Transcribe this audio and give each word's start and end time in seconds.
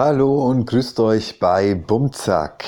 Hallo 0.00 0.44
und 0.44 0.64
grüßt 0.64 1.00
euch 1.00 1.40
bei 1.40 1.74
Bumzack. 1.74 2.62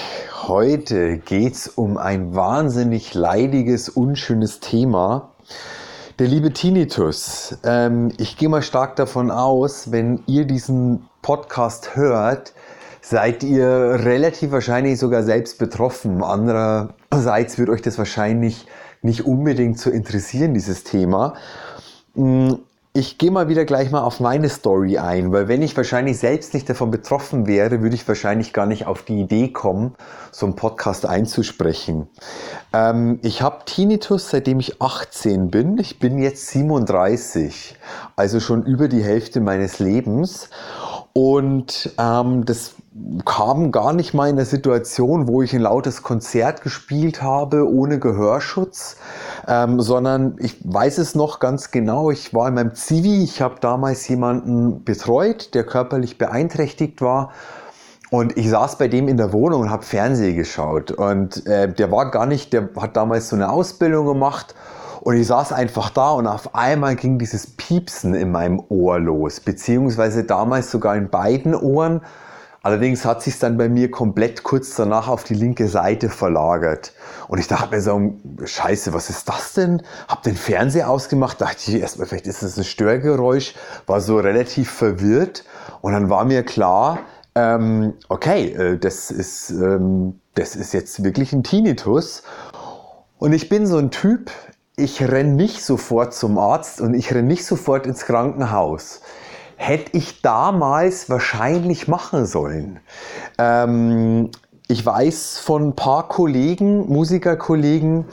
Heute 0.49 1.19
geht's 1.19 1.69
um 1.69 1.97
ein 1.97 2.35
wahnsinnig 2.35 3.15
leidiges, 3.15 3.89
unschönes 3.89 4.59
Thema. 4.59 5.31
Der 6.19 6.27
liebe 6.27 6.53
Tinnitus. 6.53 7.57
Ähm, 7.63 8.11
ich 8.19 8.37
gehe 8.37 8.49
mal 8.49 8.63
stark 8.63 8.97
davon 8.97 9.31
aus, 9.31 9.93
wenn 9.93 10.25
ihr 10.27 10.45
diesen 10.45 11.09
Podcast 11.23 11.95
hört, 11.95 12.53
seid 13.01 13.45
ihr 13.45 13.69
relativ 13.69 14.51
wahrscheinlich 14.51 14.99
sogar 14.99 15.23
selbst 15.23 15.61
betroffen. 15.61 16.25
Andererseits 16.25 17.59
wird 17.59 17.69
euch 17.69 17.83
das 17.83 17.97
wahrscheinlich 17.97 18.67
nicht 19.03 19.25
unbedingt 19.25 19.79
zu 19.79 19.91
interessieren, 19.91 20.53
dieses 20.53 20.83
Thema. 20.83 21.35
Ich 23.01 23.17
gehe 23.17 23.31
mal 23.31 23.49
wieder 23.49 23.65
gleich 23.65 23.91
mal 23.91 24.03
auf 24.03 24.21
meine 24.21 24.51
Story 24.51 24.99
ein, 24.99 25.33
weil 25.33 25.49
wenn 25.49 25.63
ich 25.63 25.75
wahrscheinlich 25.75 26.19
selbst 26.19 26.53
nicht 26.53 26.69
davon 26.69 26.91
betroffen 26.91 27.47
wäre, 27.47 27.81
würde 27.81 27.95
ich 27.95 28.07
wahrscheinlich 28.07 28.53
gar 28.53 28.67
nicht 28.67 28.87
auf 28.87 29.05
die 29.05 29.23
Idee 29.23 29.49
kommen, 29.49 29.95
so 30.33 30.45
einen 30.45 30.55
Podcast 30.55 31.07
einzusprechen. 31.07 32.09
Ähm, 32.75 33.19
ich 33.23 33.41
habe 33.41 33.65
Tinnitus, 33.65 34.29
seitdem 34.29 34.61
ich 34.61 34.83
18 34.83 35.51
bin. 35.51 35.79
Ich 35.79 35.99
bin 35.99 36.19
jetzt 36.19 36.49
37, 36.49 37.79
also 38.17 38.39
schon 38.39 38.67
über 38.67 38.87
die 38.87 39.03
Hälfte 39.03 39.41
meines 39.41 39.79
Lebens. 39.79 40.51
Und 41.13 41.93
ähm, 41.99 42.45
das 42.45 42.75
kam 43.25 43.73
gar 43.73 43.93
nicht 43.93 44.15
mal 44.15 44.29
in 44.29 44.37
der 44.37 44.45
Situation, 44.45 45.27
wo 45.27 45.43
ich 45.43 45.53
ein 45.55 45.63
lautes 45.63 46.03
Konzert 46.03 46.63
gespielt 46.63 47.21
habe, 47.23 47.69
ohne 47.69 47.99
Gehörschutz, 47.99 48.97
ähm, 49.49 49.81
sondern 49.81 50.37
ich 50.39 50.57
weiß 50.63 50.99
es 50.99 51.17
noch 51.17 51.41
ganz 51.41 51.73
genau. 51.73 52.11
Ich 52.11 52.33
war 52.33 52.49
in 52.49 52.55
meinem 52.55 52.75
Zivi, 52.75 53.25
ich 53.25 53.43
habe 53.43 53.57
damals 53.61 54.07
jemanden 54.07 54.85
betreut, 54.85 55.55
der 55.55 55.65
körperlich 55.65 56.17
beeinträchtigt 56.17 57.01
war. 57.01 57.33
Und 58.11 58.37
ich 58.37 58.49
saß 58.49 58.77
bei 58.77 58.89
dem 58.89 59.07
in 59.07 59.17
der 59.17 59.33
Wohnung 59.33 59.63
und 59.63 59.71
habe 59.71 59.85
Fernsehen 59.85 60.37
geschaut. 60.37 60.91
Und 60.91 61.47
äh, 61.47 61.73
der 61.73 61.93
war 61.93 62.11
gar 62.11 62.27
nicht, 62.27 62.53
der 62.53 62.71
hat 62.77 62.97
damals 62.97 63.29
so 63.29 63.37
eine 63.37 63.51
Ausbildung 63.51 64.07
gemacht 64.07 64.55
und 65.01 65.17
ich 65.17 65.27
saß 65.27 65.53
einfach 65.53 65.91
da 65.91 66.11
und 66.11 66.27
auf 66.27 66.55
einmal 66.55 66.95
ging 66.95 67.19
dieses 67.19 67.47
Piepsen 67.47 68.15
in 68.15 68.31
meinem 68.31 68.63
Ohr 68.69 68.99
los, 69.01 69.41
beziehungsweise 69.41 70.25
damals 70.25 70.71
sogar 70.71 70.95
in 70.97 71.09
beiden 71.09 71.55
Ohren. 71.55 72.03
Allerdings 72.63 73.07
hat 73.07 73.23
sich 73.23 73.39
dann 73.39 73.57
bei 73.57 73.71
mir 73.71 73.91
komplett 73.91 74.43
kurz 74.43 74.77
danach 74.77 75.09
auf 75.09 75.25
die 75.25 75.33
linke 75.33 75.67
Seite 75.69 76.11
verlagert. 76.11 76.93
Und 77.29 77.39
ich 77.39 77.49
dachte 77.49 77.75
mir 77.75 77.81
so, 77.81 78.13
scheiße, 78.45 78.93
was 78.93 79.09
ist 79.09 79.27
das 79.31 79.55
denn? 79.55 79.83
Hab 80.09 80.23
den 80.23 80.37
Fernseher 80.37 80.91
ausgemacht, 80.91 81.41
dachte 81.41 81.57
ich 81.71 81.81
erstmal, 81.81 82.07
vielleicht 82.07 82.27
ist 82.27 82.43
das 82.43 82.59
ein 82.59 82.65
Störgeräusch, 82.65 83.55
war 83.87 84.03
so 84.03 84.19
relativ 84.19 84.71
verwirrt. 84.71 85.45
Und 85.81 85.95
dann 85.95 86.11
war 86.11 86.27
mir 86.27 86.43
klar, 86.43 86.99
ähm, 87.35 87.95
okay, 88.11 88.53
äh, 88.53 88.79
das, 88.79 89.11
ist, 89.11 89.49
ähm, 89.49 90.21
das 90.35 90.55
ist 90.55 90.75
jetzt 90.75 91.03
wirklich 91.03 91.33
ein 91.33 91.43
Tinnitus. 91.43 92.23
Und 93.17 93.33
ich 93.33 93.49
bin 93.49 93.67
so 93.67 93.79
ein 93.79 93.91
Typ, 93.91 94.31
ich 94.81 95.03
renne 95.03 95.35
nicht 95.35 95.65
sofort 95.65 96.15
zum 96.15 96.39
Arzt 96.39 96.81
und 96.81 96.95
ich 96.95 97.15
renne 97.15 97.29
nicht 97.29 97.45
sofort 97.45 97.87
ins 97.87 98.07
Krankenhaus. 98.07 99.03
Hätte 99.57 99.97
ich 99.97 100.23
damals 100.23 101.11
wahrscheinlich 101.11 101.87
machen 101.87 102.25
sollen. 102.25 102.81
Ähm, 103.39 104.31
ich 104.69 104.87
weiß 104.87 105.39
von 105.39 105.69
ein 105.69 105.77
paar 105.77 106.09
Kollegen, 106.09 106.89
Musikerkollegen 106.89 108.07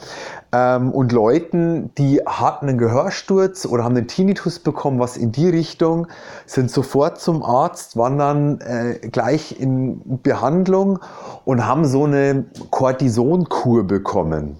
ähm, 0.52 0.90
und 0.90 1.12
Leuten, 1.12 1.94
die 1.96 2.20
hatten 2.26 2.68
einen 2.68 2.78
Gehörsturz 2.78 3.64
oder 3.64 3.84
haben 3.84 3.96
einen 3.96 4.08
Tinnitus 4.08 4.58
bekommen, 4.58 4.98
was 4.98 5.16
in 5.16 5.32
die 5.32 5.48
Richtung, 5.48 6.08
sind 6.46 6.70
sofort 6.70 7.20
zum 7.20 7.42
Arzt, 7.42 7.96
waren 7.96 8.18
dann 8.18 8.60
äh, 8.60 8.98
gleich 9.08 9.58
in 9.60 10.20
Behandlung 10.22 10.98
und 11.44 11.64
haben 11.64 11.84
so 11.84 12.04
eine 12.04 12.44
Cortisonkur 12.70 13.84
bekommen. 13.84 14.56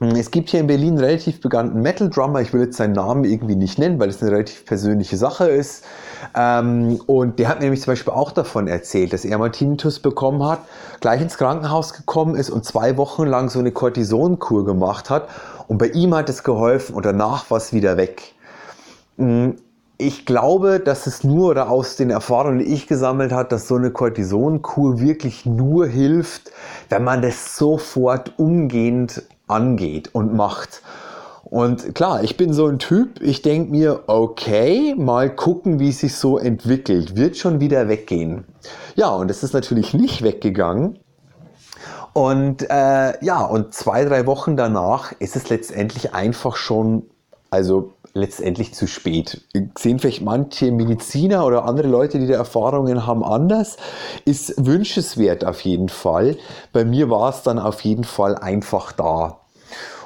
Es 0.00 0.32
gibt 0.32 0.50
hier 0.50 0.58
in 0.58 0.66
Berlin 0.66 0.94
einen 0.94 1.04
relativ 1.04 1.40
bekannten 1.40 1.80
Metal 1.80 2.10
Drummer. 2.10 2.40
Ich 2.40 2.52
will 2.52 2.62
jetzt 2.62 2.76
seinen 2.76 2.94
Namen 2.94 3.24
irgendwie 3.24 3.54
nicht 3.54 3.78
nennen, 3.78 4.00
weil 4.00 4.08
es 4.08 4.20
eine 4.20 4.32
relativ 4.32 4.66
persönliche 4.66 5.16
Sache 5.16 5.46
ist. 5.48 5.84
Ähm, 6.34 7.00
und 7.06 7.38
der 7.38 7.48
hat 7.48 7.60
nämlich 7.60 7.80
zum 7.82 7.92
Beispiel 7.92 8.12
auch 8.12 8.32
davon 8.32 8.66
erzählt, 8.66 9.12
dass 9.12 9.24
er 9.24 9.38
mal 9.38 9.50
Tinnitus 9.50 10.00
bekommen 10.00 10.44
hat, 10.44 10.60
gleich 11.00 11.20
ins 11.20 11.38
Krankenhaus 11.38 11.92
gekommen 11.92 12.34
ist 12.34 12.50
und 12.50 12.64
zwei 12.64 12.96
Wochen 12.96 13.24
lang 13.26 13.50
so 13.50 13.60
eine 13.60 13.70
Cortisonkur 13.70 14.64
gemacht 14.64 15.10
hat. 15.10 15.28
Und 15.68 15.78
bei 15.78 15.88
ihm 15.88 16.12
hat 16.14 16.28
es 16.28 16.42
geholfen 16.42 16.96
und 16.96 17.06
danach 17.06 17.48
war 17.50 17.58
es 17.58 17.72
wieder 17.72 17.96
weg. 17.96 18.34
Hm, 19.16 19.54
ich 19.96 20.26
glaube, 20.26 20.80
dass 20.80 21.06
es 21.06 21.22
nur 21.22 21.50
oder 21.50 21.70
aus 21.70 21.94
den 21.94 22.10
Erfahrungen, 22.10 22.58
die 22.58 22.64
ich 22.64 22.88
gesammelt 22.88 23.30
habe, 23.30 23.48
dass 23.48 23.68
so 23.68 23.76
eine 23.76 23.92
Cortisonkur 23.92 24.98
wirklich 24.98 25.46
nur 25.46 25.86
hilft, 25.86 26.50
wenn 26.88 27.04
man 27.04 27.22
das 27.22 27.56
sofort 27.56 28.36
umgehend 28.36 29.22
angeht 29.54 30.10
und 30.12 30.34
macht. 30.34 30.82
Und 31.44 31.94
klar, 31.94 32.24
ich 32.24 32.36
bin 32.36 32.52
so 32.52 32.66
ein 32.66 32.78
Typ, 32.78 33.22
ich 33.22 33.42
denke 33.42 33.70
mir, 33.70 34.04
okay, 34.08 34.94
mal 34.96 35.34
gucken, 35.34 35.78
wie 35.78 35.90
es 35.90 36.00
sich 36.00 36.16
so 36.16 36.36
entwickelt. 36.36 37.16
Wird 37.16 37.36
schon 37.36 37.60
wieder 37.60 37.88
weggehen. 37.88 38.44
Ja, 38.96 39.10
und 39.10 39.30
es 39.30 39.42
ist 39.42 39.52
natürlich 39.52 39.94
nicht 39.94 40.22
weggegangen. 40.22 40.98
Und 42.12 42.68
äh, 42.70 43.24
ja, 43.24 43.44
und 43.44 43.74
zwei, 43.74 44.04
drei 44.04 44.26
Wochen 44.26 44.56
danach 44.56 45.12
ist 45.18 45.36
es 45.36 45.48
letztendlich 45.48 46.14
einfach 46.14 46.56
schon, 46.56 47.04
also 47.50 47.92
letztendlich 48.14 48.72
zu 48.72 48.86
spät. 48.86 49.42
Sehen 49.76 49.98
vielleicht 49.98 50.22
manche 50.22 50.70
Mediziner 50.70 51.44
oder 51.44 51.64
andere 51.64 51.88
Leute, 51.88 52.18
die 52.20 52.26
da 52.26 52.34
Erfahrungen 52.34 53.06
haben, 53.06 53.24
anders. 53.24 53.76
Ist 54.24 54.64
wünschenswert 54.64 55.44
auf 55.44 55.60
jeden 55.62 55.88
Fall. 55.88 56.36
Bei 56.72 56.84
mir 56.84 57.10
war 57.10 57.30
es 57.30 57.42
dann 57.42 57.58
auf 57.58 57.80
jeden 57.82 58.04
Fall 58.04 58.36
einfach 58.36 58.92
da. 58.92 59.40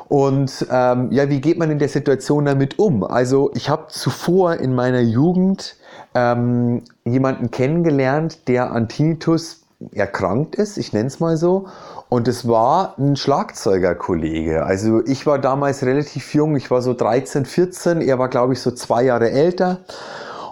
Und 0.08 0.66
ähm, 0.70 1.12
ja, 1.12 1.28
wie 1.28 1.40
geht 1.40 1.58
man 1.58 1.70
in 1.70 1.78
der 1.78 1.88
Situation 1.88 2.46
damit 2.46 2.78
um? 2.78 3.04
Also 3.04 3.50
ich 3.54 3.68
habe 3.68 3.86
zuvor 3.88 4.54
in 4.54 4.74
meiner 4.74 5.00
Jugend 5.00 5.76
ähm, 6.14 6.82
jemanden 7.04 7.50
kennengelernt, 7.50 8.48
der 8.48 8.72
an 8.72 8.88
Tinnitus 8.88 9.62
erkrankt 9.92 10.56
ist, 10.56 10.76
ich 10.76 10.92
nenne 10.92 11.06
es 11.06 11.20
mal 11.20 11.36
so. 11.36 11.66
Und 12.08 12.26
es 12.26 12.48
war 12.48 12.94
ein 12.98 13.16
Schlagzeugerkollege. 13.16 14.64
Also 14.64 15.04
ich 15.04 15.26
war 15.26 15.38
damals 15.38 15.84
relativ 15.84 16.34
jung, 16.34 16.56
ich 16.56 16.70
war 16.70 16.80
so 16.80 16.94
13, 16.94 17.44
14, 17.44 18.00
er 18.00 18.18
war 18.18 18.28
glaube 18.28 18.54
ich 18.54 18.60
so 18.60 18.70
zwei 18.70 19.02
Jahre 19.04 19.30
älter. 19.30 19.80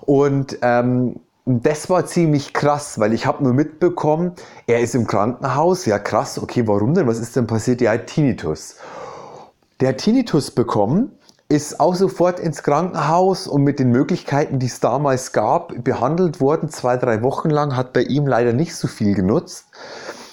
Und 0.02 0.58
ähm, 0.60 1.16
das 1.46 1.88
war 1.88 2.06
ziemlich 2.06 2.52
krass, 2.52 2.98
weil 2.98 3.12
ich 3.12 3.24
habe 3.24 3.42
nur 3.42 3.54
mitbekommen, 3.54 4.32
er 4.66 4.80
ist 4.80 4.94
im 4.94 5.06
Krankenhaus. 5.06 5.86
Ja 5.86 5.98
krass, 5.98 6.38
okay, 6.40 6.66
warum 6.66 6.92
denn? 6.92 7.06
Was 7.06 7.18
ist 7.18 7.36
denn 7.36 7.46
passiert? 7.46 7.80
Er 7.80 7.92
hat 7.92 8.08
Tinnitus. 8.08 8.76
Der 9.80 9.98
Tinnitus 9.98 10.50
bekommen, 10.52 11.12
ist 11.50 11.80
auch 11.80 11.94
sofort 11.94 12.40
ins 12.40 12.62
Krankenhaus 12.62 13.46
und 13.46 13.62
mit 13.62 13.78
den 13.78 13.90
Möglichkeiten, 13.90 14.58
die 14.58 14.66
es 14.66 14.80
damals 14.80 15.32
gab, 15.32 15.84
behandelt 15.84 16.40
worden. 16.40 16.70
Zwei, 16.70 16.96
drei 16.96 17.22
Wochen 17.22 17.50
lang 17.50 17.76
hat 17.76 17.92
bei 17.92 18.02
ihm 18.02 18.26
leider 18.26 18.54
nicht 18.54 18.74
so 18.74 18.88
viel 18.88 19.14
genutzt. 19.14 19.66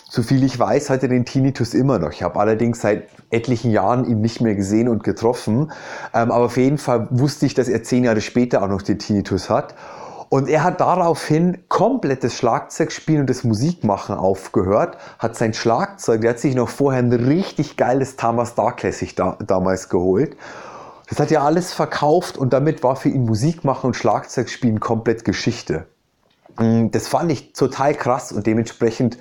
So 0.09 0.23
viel 0.23 0.43
ich 0.43 0.57
weiß, 0.57 0.89
hat 0.89 1.03
er 1.03 1.09
den 1.09 1.25
Tinnitus 1.25 1.73
immer 1.73 1.99
noch. 1.99 2.11
Ich 2.11 2.23
habe 2.23 2.39
allerdings 2.39 2.79
seit 2.79 3.09
etlichen 3.31 3.71
Jahren 3.71 4.05
ihn 4.05 4.21
nicht 4.21 4.39
mehr 4.39 4.55
gesehen 4.55 4.87
und 4.87 5.03
getroffen. 5.03 5.71
Ähm, 6.13 6.31
aber 6.31 6.45
auf 6.45 6.55
jeden 6.55 6.77
Fall 6.77 7.07
wusste 7.11 7.45
ich, 7.45 7.53
dass 7.53 7.67
er 7.67 7.83
zehn 7.83 8.05
Jahre 8.05 8.21
später 8.21 8.63
auch 8.63 8.69
noch 8.69 8.81
den 8.81 8.97
Tinnitus 8.97 9.49
hat. 9.49 9.75
Und 10.33 10.49
er 10.49 10.63
hat 10.63 10.81
daraufhin 10.81 11.59
komplettes 11.67 12.35
Schlagzeugspielen 12.35 13.21
und 13.21 13.29
das 13.29 13.43
Musikmachen 13.43 14.15
aufgehört, 14.15 14.97
hat 15.19 15.35
sein 15.35 15.53
Schlagzeug, 15.53 16.21
der 16.21 16.31
hat 16.31 16.39
sich 16.39 16.55
noch 16.55 16.69
vorher 16.69 17.03
ein 17.03 17.13
richtig 17.13 17.77
geiles 17.77 18.15
Thomas 18.15 18.55
Dark 18.55 18.77
Classic 18.77 19.15
da, 19.15 19.37
damals 19.45 19.89
geholt. 19.89 20.35
Das 21.07 21.19
hat 21.19 21.31
er 21.31 21.43
alles 21.43 21.71
verkauft 21.71 22.35
und 22.35 22.51
damit 22.51 22.81
war 22.81 22.95
für 22.95 23.09
ihn 23.09 23.25
Musikmachen 23.25 23.89
und 23.89 23.93
Schlagzeugspielen 23.93 24.79
komplett 24.79 25.23
Geschichte. 25.23 25.85
Mm, 26.57 26.87
das 26.89 27.07
fand 27.07 27.31
ich 27.31 27.53
total 27.53 27.93
krass 27.93 28.31
und 28.31 28.47
dementsprechend 28.47 29.19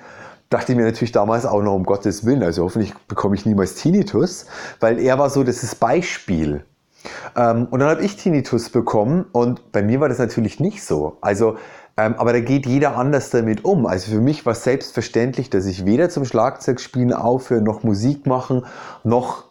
dachte 0.49 0.71
ich 0.71 0.79
mir 0.79 0.85
natürlich 0.85 1.11
damals 1.11 1.45
auch 1.45 1.61
noch 1.61 1.75
um 1.75 1.83
Gottes 1.83 2.25
Willen, 2.25 2.41
also 2.41 2.63
hoffentlich 2.63 2.95
bekomme 3.07 3.35
ich 3.35 3.45
niemals 3.45 3.75
Tinnitus, 3.75 4.47
weil 4.79 4.97
er 4.97 5.19
war 5.19 5.29
so 5.29 5.43
das 5.43 5.75
Beispiel. 5.75 6.65
Ähm, 7.35 7.67
und 7.69 7.79
dann 7.79 7.89
habe 7.89 8.03
ich 8.03 8.17
Tinnitus 8.17 8.69
bekommen 8.69 9.25
und 9.31 9.71
bei 9.71 9.81
mir 9.81 9.99
war 9.99 10.09
das 10.09 10.19
natürlich 10.19 10.59
nicht 10.59 10.83
so. 10.83 11.17
Also, 11.21 11.57
ähm, 11.97 12.15
aber 12.17 12.33
da 12.33 12.39
geht 12.39 12.65
jeder 12.65 12.97
anders 12.97 13.29
damit 13.29 13.65
um. 13.65 13.85
Also 13.85 14.11
für 14.11 14.21
mich 14.21 14.45
war 14.45 14.53
es 14.53 14.63
selbstverständlich, 14.63 15.49
dass 15.49 15.65
ich 15.65 15.85
weder 15.85 16.09
zum 16.09 16.25
Schlagzeugspielen 16.25 17.13
aufhöre, 17.13 17.61
noch 17.61 17.83
Musik 17.83 18.25
machen, 18.25 18.65
noch 19.03 19.45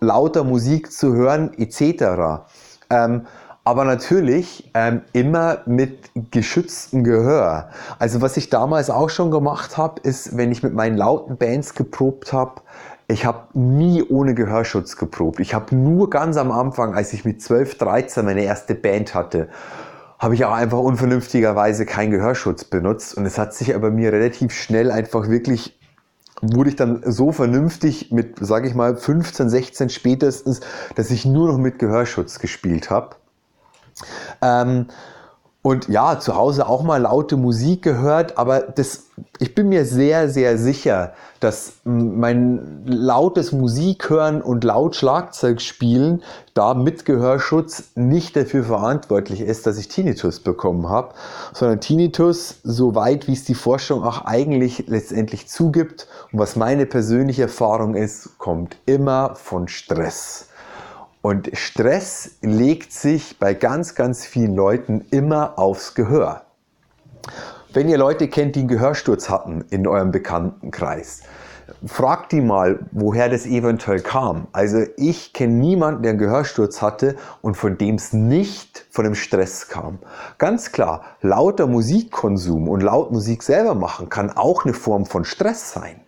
lauter 0.00 0.44
Musik 0.44 0.92
zu 0.92 1.14
hören, 1.14 1.52
etc. 1.58 2.44
Ähm, 2.90 3.26
aber 3.66 3.84
natürlich 3.84 4.70
ähm, 4.74 5.02
immer 5.14 5.58
mit 5.64 6.10
geschütztem 6.30 7.02
Gehör. 7.02 7.70
Also 7.98 8.20
was 8.20 8.36
ich 8.36 8.50
damals 8.50 8.90
auch 8.90 9.08
schon 9.08 9.30
gemacht 9.30 9.78
habe, 9.78 10.00
ist, 10.02 10.36
wenn 10.36 10.52
ich 10.52 10.62
mit 10.62 10.74
meinen 10.74 10.98
lauten 10.98 11.38
Bands 11.38 11.74
geprobt 11.74 12.34
habe, 12.34 12.60
ich 13.06 13.26
habe 13.26 13.46
nie 13.52 14.02
ohne 14.02 14.34
Gehörschutz 14.34 14.96
geprobt. 14.96 15.40
Ich 15.40 15.54
habe 15.54 15.74
nur 15.74 16.08
ganz 16.08 16.36
am 16.36 16.50
Anfang, 16.50 16.94
als 16.94 17.12
ich 17.12 17.24
mit 17.24 17.42
12, 17.42 17.76
13 17.78 18.24
meine 18.24 18.42
erste 18.42 18.74
Band 18.74 19.14
hatte, 19.14 19.48
habe 20.18 20.34
ich 20.34 20.44
auch 20.44 20.52
einfach 20.52 20.78
unvernünftigerweise 20.78 21.84
keinen 21.84 22.10
Gehörschutz 22.10 22.64
benutzt. 22.64 23.14
Und 23.14 23.26
es 23.26 23.38
hat 23.38 23.52
sich 23.54 23.74
aber 23.74 23.90
mir 23.90 24.12
relativ 24.12 24.54
schnell 24.54 24.90
einfach 24.90 25.28
wirklich, 25.28 25.78
wurde 26.40 26.70
ich 26.70 26.76
dann 26.76 27.02
so 27.04 27.30
vernünftig 27.30 28.10
mit, 28.10 28.36
sage 28.40 28.68
ich 28.68 28.74
mal, 28.74 28.96
15, 28.96 29.50
16 29.50 29.90
spätestens, 29.90 30.60
dass 30.94 31.10
ich 31.10 31.26
nur 31.26 31.48
noch 31.48 31.58
mit 31.58 31.78
Gehörschutz 31.78 32.38
gespielt 32.38 32.88
habe. 32.88 33.16
Ähm, 34.40 34.86
und 35.66 35.88
ja, 35.88 36.20
zu 36.20 36.36
Hause 36.36 36.68
auch 36.68 36.82
mal 36.82 37.00
laute 37.00 37.38
Musik 37.38 37.80
gehört, 37.80 38.36
aber 38.36 38.60
das, 38.60 39.04
ich 39.38 39.54
bin 39.54 39.70
mir 39.70 39.86
sehr, 39.86 40.28
sehr 40.28 40.58
sicher, 40.58 41.14
dass 41.40 41.76
mein 41.84 42.82
lautes 42.84 43.50
Musik 43.50 44.10
hören 44.10 44.42
und 44.42 44.62
laut 44.62 44.94
Schlagzeug 44.94 45.62
spielen 45.62 46.22
da 46.52 46.74
mit 46.74 47.06
Gehörschutz 47.06 47.92
nicht 47.94 48.36
dafür 48.36 48.64
verantwortlich 48.64 49.40
ist, 49.40 49.66
dass 49.66 49.78
ich 49.78 49.88
Tinnitus 49.88 50.40
bekommen 50.40 50.90
habe, 50.90 51.14
sondern 51.54 51.80
Tinnitus, 51.80 52.56
so 52.62 52.94
weit 52.94 53.26
wie 53.26 53.32
es 53.32 53.44
die 53.44 53.54
Forschung 53.54 54.04
auch 54.04 54.26
eigentlich 54.26 54.84
letztendlich 54.88 55.48
zugibt 55.48 56.08
und 56.30 56.40
was 56.40 56.56
meine 56.56 56.84
persönliche 56.84 57.42
Erfahrung 57.42 57.94
ist, 57.94 58.36
kommt 58.36 58.76
immer 58.84 59.34
von 59.34 59.68
Stress. 59.68 60.48
Und 61.24 61.48
Stress 61.54 62.32
legt 62.42 62.92
sich 62.92 63.38
bei 63.38 63.54
ganz, 63.54 63.94
ganz 63.94 64.26
vielen 64.26 64.54
Leuten 64.54 65.06
immer 65.10 65.58
aufs 65.58 65.94
Gehör. 65.94 66.42
Wenn 67.72 67.88
ihr 67.88 67.96
Leute 67.96 68.28
kennt, 68.28 68.56
die 68.56 68.58
einen 68.58 68.68
Gehörsturz 68.68 69.30
hatten 69.30 69.64
in 69.70 69.86
eurem 69.86 70.10
Bekanntenkreis, 70.10 71.22
fragt 71.86 72.32
die 72.32 72.42
mal, 72.42 72.80
woher 72.92 73.30
das 73.30 73.46
eventuell 73.46 74.00
kam. 74.00 74.48
Also 74.52 74.84
ich 74.98 75.32
kenne 75.32 75.54
niemanden, 75.54 76.02
der 76.02 76.10
einen 76.10 76.18
Gehörsturz 76.18 76.82
hatte 76.82 77.16
und 77.40 77.56
von 77.56 77.78
dem 77.78 77.94
es 77.94 78.12
nicht 78.12 78.84
von 78.90 79.06
dem 79.06 79.14
Stress 79.14 79.68
kam. 79.68 80.00
Ganz 80.36 80.72
klar, 80.72 81.04
lauter 81.22 81.66
Musikkonsum 81.66 82.68
und 82.68 82.82
laut 82.82 83.12
Musik 83.12 83.42
selber 83.42 83.74
machen 83.74 84.10
kann 84.10 84.28
auch 84.30 84.66
eine 84.66 84.74
Form 84.74 85.06
von 85.06 85.24
Stress 85.24 85.72
sein. 85.72 86.02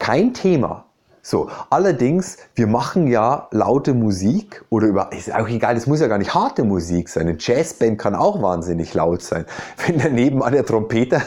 Kein 0.00 0.34
Thema. 0.34 0.86
So, 1.24 1.48
allerdings, 1.70 2.36
wir 2.56 2.66
machen 2.66 3.06
ja 3.06 3.46
laute 3.52 3.94
Musik 3.94 4.64
oder 4.70 4.88
über, 4.88 5.12
ist 5.12 5.32
auch 5.32 5.48
egal, 5.48 5.76
es 5.76 5.86
muss 5.86 6.00
ja 6.00 6.08
gar 6.08 6.18
nicht 6.18 6.34
harte 6.34 6.64
Musik 6.64 7.08
sein. 7.08 7.28
Eine 7.28 7.36
Jazzband 7.38 7.96
kann 7.96 8.16
auch 8.16 8.42
wahnsinnig 8.42 8.92
laut 8.92 9.22
sein. 9.22 9.46
Wenn 9.86 9.98
daneben 9.98 10.42
an 10.42 10.52
der 10.52 10.66
Trompeter 10.66 11.22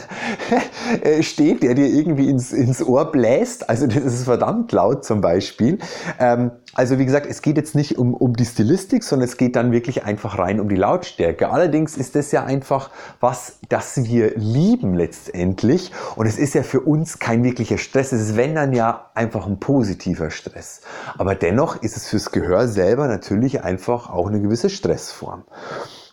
äh, 1.02 1.22
steht, 1.22 1.62
der 1.62 1.74
dir 1.74 1.86
irgendwie 1.86 2.28
ins, 2.28 2.52
ins 2.52 2.82
Ohr 2.82 3.10
bläst, 3.10 3.70
also 3.70 3.86
das 3.86 4.04
ist 4.04 4.24
verdammt 4.24 4.70
laut 4.72 5.02
zum 5.02 5.22
Beispiel. 5.22 5.78
Ähm, 6.20 6.50
also 6.76 6.98
wie 6.98 7.06
gesagt, 7.06 7.24
es 7.24 7.40
geht 7.40 7.56
jetzt 7.56 7.74
nicht 7.74 7.96
um, 7.96 8.12
um 8.12 8.36
die 8.36 8.44
Stilistik, 8.44 9.02
sondern 9.02 9.26
es 9.26 9.38
geht 9.38 9.56
dann 9.56 9.72
wirklich 9.72 10.04
einfach 10.04 10.38
rein 10.38 10.60
um 10.60 10.68
die 10.68 10.76
Lautstärke. 10.76 11.48
Allerdings 11.48 11.96
ist 11.96 12.14
das 12.14 12.32
ja 12.32 12.44
einfach 12.44 12.90
was, 13.18 13.60
das 13.70 14.04
wir 14.04 14.36
lieben 14.36 14.94
letztendlich. 14.94 15.90
Und 16.16 16.26
es 16.26 16.36
ist 16.36 16.54
ja 16.54 16.62
für 16.62 16.80
uns 16.80 17.18
kein 17.18 17.42
wirklicher 17.44 17.78
Stress. 17.78 18.12
Es 18.12 18.20
ist, 18.20 18.36
wenn 18.36 18.54
dann 18.54 18.74
ja, 18.74 19.10
einfach 19.14 19.46
ein 19.46 19.58
positiver 19.58 20.30
Stress. 20.30 20.82
Aber 21.16 21.34
dennoch 21.34 21.80
ist 21.82 21.96
es 21.96 22.08
fürs 22.08 22.30
Gehör 22.30 22.68
selber 22.68 23.08
natürlich 23.08 23.64
einfach 23.64 24.10
auch 24.10 24.26
eine 24.26 24.42
gewisse 24.42 24.68
Stressform. 24.68 25.44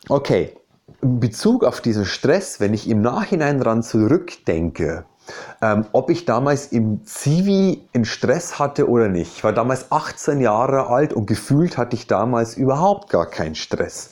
Okay, 0.07 0.56
in 1.01 1.19
Bezug 1.19 1.65
auf 1.65 1.81
diesen 1.81 2.06
Stress, 2.06 2.62
wenn 2.62 2.74
ich 2.74 2.89
im 2.89 3.01
Nachhinein 3.01 3.60
dran 3.60 3.83
zurückdenke, 3.83 5.04
ähm, 5.61 5.85
ob 5.91 6.09
ich 6.09 6.25
damals 6.25 6.67
im 6.67 7.05
Zivi 7.05 7.87
in 7.93 8.05
Stress 8.05 8.59
hatte 8.59 8.89
oder 8.89 9.07
nicht. 9.07 9.37
Ich 9.37 9.43
war 9.43 9.53
damals 9.53 9.91
18 9.91 10.41
Jahre 10.41 10.87
alt 10.87 11.13
und 11.13 11.25
gefühlt 11.25 11.77
hatte 11.77 11.95
ich 11.95 12.07
damals 12.07 12.55
überhaupt 12.55 13.09
gar 13.09 13.25
keinen 13.25 13.55
Stress. 13.55 14.11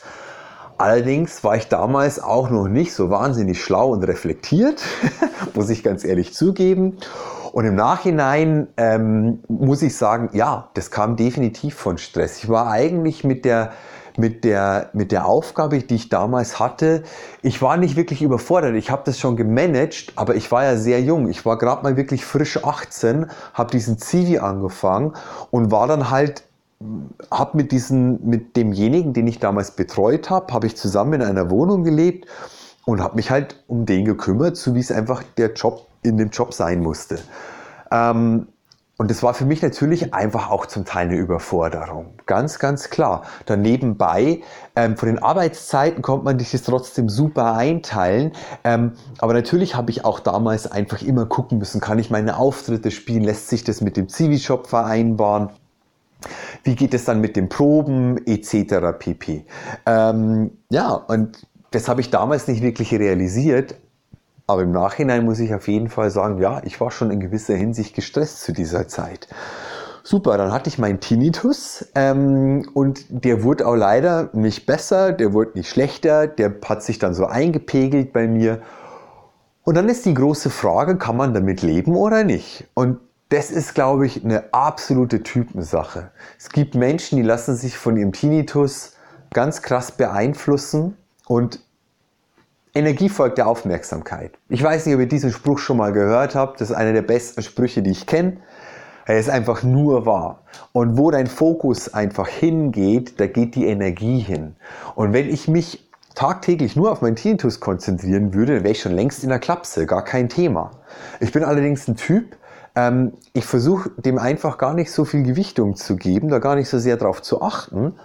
Allerdings 0.78 1.44
war 1.44 1.56
ich 1.56 1.68
damals 1.68 2.20
auch 2.20 2.50
noch 2.50 2.68
nicht 2.68 2.94
so 2.94 3.12
wahnsinnig 3.12 3.64
schlau 3.64 3.90
und 3.92 4.04
reflektiert, 4.04 4.82
muss 5.54 5.70
ich 5.70 5.84
ganz 5.84 6.04
ehrlich 6.04 6.34
zugeben. 6.34 6.98
Und 7.52 7.66
im 7.66 7.76
Nachhinein 7.76 8.68
ähm, 8.78 9.44
muss 9.48 9.82
ich 9.82 9.96
sagen, 9.96 10.30
ja, 10.34 10.70
das 10.74 10.90
kam 10.90 11.18
definitiv 11.18 11.76
von 11.76 11.98
Stress. 11.98 12.38
Ich 12.38 12.50
war 12.50 12.72
eigentlich 12.72 13.24
mit 13.24 13.46
der 13.46 13.74
mit 14.18 14.44
der, 14.44 14.90
mit 14.94 15.12
der 15.12 15.26
Aufgabe, 15.26 15.80
die 15.80 15.96
ich 15.96 16.10
damals 16.10 16.60
hatte. 16.60 17.04
Ich 17.42 17.62
war 17.62 17.78
nicht 17.78 17.96
wirklich 17.96 18.22
überfordert. 18.22 18.76
Ich 18.76 18.92
habe 18.92 19.04
das 19.06 19.20
schon 19.20 19.36
gemanagt, 19.36 20.14
aber 20.16 20.36
ich 20.36 20.52
war 20.52 20.64
ja 20.64 20.78
sehr 20.78 21.02
jung. 21.02 21.30
Ich 21.30 21.46
war 21.46 21.58
gerade 21.58 21.84
mal 21.84 21.98
wirklich 21.98 22.26
frisch 22.26 22.64
18, 22.64 23.28
habe 23.54 23.72
diesen 23.72 23.98
Zivi 23.98 24.40
angefangen 24.40 25.14
und 25.50 25.72
war 25.72 25.88
dann 25.88 26.10
halt 26.10 26.44
habe 27.30 27.58
mit 27.58 27.72
mit 28.24 28.56
demjenigen, 28.56 29.14
den 29.14 29.28
ich 29.28 29.40
damals 29.40 29.72
betreut 29.72 30.30
habe, 30.30 30.52
habe 30.52 30.68
ich 30.68 30.76
zusammen 30.76 31.14
in 31.14 31.22
einer 31.22 31.52
Wohnung 31.52 31.84
gelebt 31.84 32.28
und 32.86 33.02
habe 33.02 33.16
mich 33.16 33.30
halt 33.30 33.64
um 33.68 33.86
den 33.86 34.06
gekümmert, 34.06 34.58
so 34.58 34.74
wie 34.74 34.80
es 34.80 34.92
einfach 34.92 35.24
der 35.38 35.54
Job 35.54 35.88
in 36.02 36.18
dem 36.18 36.30
Job 36.30 36.54
sein 36.54 36.82
musste. 36.82 37.20
Ähm, 37.92 38.48
und 39.02 39.10
das 39.10 39.24
war 39.24 39.34
für 39.34 39.46
mich 39.46 39.64
natürlich 39.64 40.14
einfach 40.14 40.52
auch 40.52 40.68
zum 40.68 40.86
Teil 40.86 41.08
eine 41.08 41.16
Überforderung. 41.16 42.14
Ganz, 42.28 42.60
ganz 42.60 42.92
klar. 42.92 43.24
Dann 43.48 43.64
nebenbei, 43.64 44.42
ähm, 44.76 44.96
von 44.96 45.08
den 45.08 45.18
Arbeitszeiten 45.18 46.04
konnte 46.04 46.26
man 46.26 46.38
sich 46.38 46.52
das 46.52 46.62
trotzdem 46.62 47.10
super 47.10 47.56
einteilen. 47.56 48.34
Ähm, 48.64 48.92
aber 49.18 49.34
natürlich 49.34 49.74
habe 49.74 49.90
ich 49.90 50.06
auch 50.06 50.20
damals 50.20 50.72
einfach 50.72 51.02
immer 51.02 51.26
gucken 51.26 51.58
müssen, 51.58 51.82
kann 51.82 51.98
ich 51.98 52.12
meine 52.12 52.38
Auftritte 52.38 52.92
spielen, 52.92 53.24
lässt 53.24 53.48
sich 53.48 53.64
das 53.64 53.82
mit 53.82 53.98
dem 53.98 54.08
Zivi-Shop 54.08 54.68
vereinbaren. 54.68 55.50
Wie 56.62 56.76
geht 56.76 56.94
es 56.94 57.04
dann 57.04 57.22
mit 57.22 57.36
den 57.36 57.50
Proben 57.50 58.24
etc. 58.28 59.00
pp. 59.00 59.46
Ähm, 59.88 60.52
ja, 60.70 60.92
und 60.92 61.48
das 61.72 61.90
habe 61.90 62.02
ich 62.02 62.12
damals 62.12 62.48
nicht 62.48 62.62
wirklich 62.62 62.94
realisiert, 62.94 63.74
aber 64.52 64.64
im 64.64 64.72
Nachhinein 64.72 65.24
muss 65.24 65.40
ich 65.40 65.54
auf 65.54 65.68
jeden 65.68 65.90
Fall 65.90 66.12
sagen, 66.12 66.40
ja, 66.42 66.62
ich 66.66 66.80
war 66.82 66.92
schon 66.92 67.10
in 67.10 67.20
gewisser 67.20 67.56
Hinsicht 67.56 67.96
gestresst 67.96 68.42
zu 68.42 68.52
dieser 68.52 68.88
Zeit. 68.88 69.28
Super, 70.04 70.38
dann 70.38 70.52
hatte 70.52 70.68
ich 70.68 70.78
meinen 70.78 71.00
Tinnitus 71.00 71.88
ähm, 71.96 72.68
und 72.74 73.06
der 73.10 73.44
wurde 73.44 73.66
auch 73.66 73.76
leider 73.76 74.30
nicht 74.34 74.66
besser, 74.66 75.14
der 75.14 75.32
wurde 75.32 75.52
nicht 75.56 75.70
schlechter, 75.70 76.28
der 76.28 76.56
hat 76.66 76.84
sich 76.84 77.00
dann 77.00 77.14
so 77.14 77.28
eingepegelt 77.28 78.12
bei 78.12 78.28
mir. 78.28 78.62
Und 79.64 79.76
dann 79.76 79.88
ist 79.88 80.06
die 80.06 80.14
große 80.14 80.50
Frage, 80.50 80.98
kann 80.98 81.16
man 81.16 81.34
damit 81.34 81.62
leben 81.62 81.96
oder 81.96 82.24
nicht? 82.24 82.68
Und 82.74 83.00
das 83.30 83.52
ist, 83.52 83.76
glaube 83.76 84.06
ich, 84.06 84.26
eine 84.26 84.54
absolute 84.54 85.24
Typensache. 85.24 86.12
Es 86.38 86.50
gibt 86.50 86.76
Menschen, 86.76 87.16
die 87.16 87.24
lassen 87.24 87.56
sich 87.56 87.78
von 87.78 87.96
ihrem 87.96 88.12
Tinnitus 88.12 88.94
ganz 89.34 89.62
krass 89.62 89.94
beeinflussen 89.94 90.98
und 91.26 91.62
Energie 92.74 93.10
folgt 93.10 93.38
der 93.38 93.48
Aufmerksamkeit. 93.48 94.32
Ich 94.48 94.64
weiß 94.64 94.86
nicht, 94.86 94.96
ob 94.96 95.02
ihr 95.02 95.08
diesen 95.08 95.32
Spruch 95.32 95.60
schon 95.60 95.78
mal 95.78 95.92
gehört 95.92 96.36
habt. 96.36 96.62
Das 96.62 96.70
ist 96.70 96.76
einer 96.76 96.94
der 96.94 97.02
besten 97.02 97.42
Sprüche, 97.42 97.82
die 97.82 97.92
ich 97.92 98.06
kenne. 98.06 98.38
Er 99.06 99.20
ist 99.20 99.30
einfach 99.30 99.64
nur 99.64 100.06
wahr. 100.06 100.44
Und 100.72 100.98
wo 100.98 101.12
dein 101.12 101.28
Fokus 101.28 101.94
einfach 101.94 102.28
hingeht, 102.28 103.20
da 103.20 103.28
geht 103.28 103.56
die 103.56 103.66
Energie 103.66 104.20
hin. 104.20 104.56
Und 104.96 105.12
wenn 105.12 105.30
ich 105.30 105.48
mich 105.48 105.90
tagtäglich 106.16 106.76
nur 106.76 106.92
auf 106.92 107.02
meinen 107.02 107.16
Tinnitus 107.16 107.60
konzentrieren 107.60 108.34
würde, 108.34 108.64
wäre 108.64 108.72
ich 108.72 108.82
schon 108.82 108.94
längst 108.94 109.24
in 109.24 109.30
der 109.30 109.40
Klapse, 109.40 109.86
gar 109.86 110.04
kein 110.04 110.30
Thema. 110.30 110.72
Ich 111.20 111.32
bin 111.32 111.44
allerdings 111.44 111.88
ein 111.88 111.96
Typ, 111.96 112.38
ähm, 112.76 113.14
ich 113.34 113.46
versuche 113.46 113.90
dem 113.98 114.18
einfach 114.18 114.58
gar 114.58 114.74
nicht 114.74 114.92
so 114.92 115.04
viel 115.04 115.24
Gewichtung 115.24 115.76
zu 115.76 115.98
geben, 115.98 116.30
da 116.30 116.40
gar 116.40 116.56
nicht 116.56 116.70
so 116.70 116.80
sehr 116.80 116.98
drauf 116.98 117.22
zu 117.22 117.42
achten. 117.42 117.96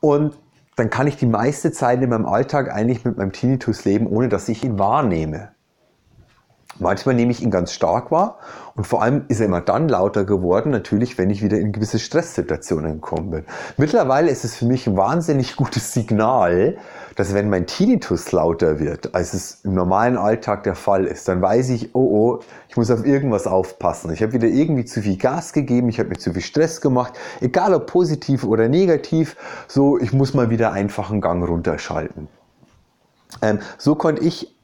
Und 0.00 0.36
dann 0.80 0.88
kann 0.88 1.06
ich 1.06 1.16
die 1.16 1.26
meiste 1.26 1.72
Zeit 1.72 2.00
in 2.00 2.08
meinem 2.08 2.24
Alltag 2.24 2.72
eigentlich 2.72 3.04
mit 3.04 3.18
meinem 3.18 3.32
Tinnitus 3.32 3.84
leben, 3.84 4.06
ohne 4.06 4.30
dass 4.30 4.48
ich 4.48 4.64
ihn 4.64 4.78
wahrnehme. 4.78 5.50
Manchmal 6.80 7.14
nehme 7.14 7.30
ich 7.30 7.42
ihn 7.42 7.50
ganz 7.50 7.72
stark 7.72 8.10
wahr 8.10 8.38
und 8.74 8.86
vor 8.86 9.02
allem 9.02 9.24
ist 9.28 9.40
er 9.40 9.46
immer 9.46 9.60
dann 9.60 9.88
lauter 9.88 10.24
geworden, 10.24 10.70
natürlich, 10.70 11.18
wenn 11.18 11.30
ich 11.30 11.42
wieder 11.42 11.58
in 11.58 11.72
gewisse 11.72 11.98
Stresssituationen 11.98 12.94
gekommen 12.94 13.30
bin. 13.30 13.44
Mittlerweile 13.76 14.30
ist 14.30 14.44
es 14.44 14.56
für 14.56 14.64
mich 14.64 14.86
ein 14.86 14.96
wahnsinnig 14.96 15.56
gutes 15.56 15.92
Signal, 15.92 16.76
dass 17.16 17.34
wenn 17.34 17.50
mein 17.50 17.66
Tinnitus 17.66 18.32
lauter 18.32 18.78
wird, 18.78 19.14
als 19.14 19.34
es 19.34 19.60
im 19.64 19.74
normalen 19.74 20.16
Alltag 20.16 20.62
der 20.62 20.74
Fall 20.74 21.04
ist, 21.04 21.28
dann 21.28 21.42
weiß 21.42 21.68
ich, 21.70 21.94
oh 21.94 22.00
oh, 22.00 22.38
ich 22.68 22.76
muss 22.76 22.90
auf 22.90 23.04
irgendwas 23.04 23.46
aufpassen. 23.46 24.12
Ich 24.12 24.22
habe 24.22 24.32
wieder 24.32 24.48
irgendwie 24.48 24.84
zu 24.84 25.02
viel 25.02 25.18
Gas 25.18 25.52
gegeben, 25.52 25.88
ich 25.88 25.98
habe 25.98 26.08
mir 26.08 26.18
zu 26.18 26.32
viel 26.32 26.42
Stress 26.42 26.80
gemacht, 26.80 27.14
egal 27.40 27.74
ob 27.74 27.86
positiv 27.86 28.44
oder 28.44 28.68
negativ, 28.68 29.36
so 29.68 29.98
ich 29.98 30.12
muss 30.12 30.34
mal 30.34 30.50
wieder 30.50 30.72
einfach 30.72 31.10
einen 31.10 31.20
Gang 31.20 31.46
runterschalten. 31.46 32.28
Ähm, 33.42 33.58
so 33.78 33.94
konnte 33.94 34.22
ich 34.22 34.56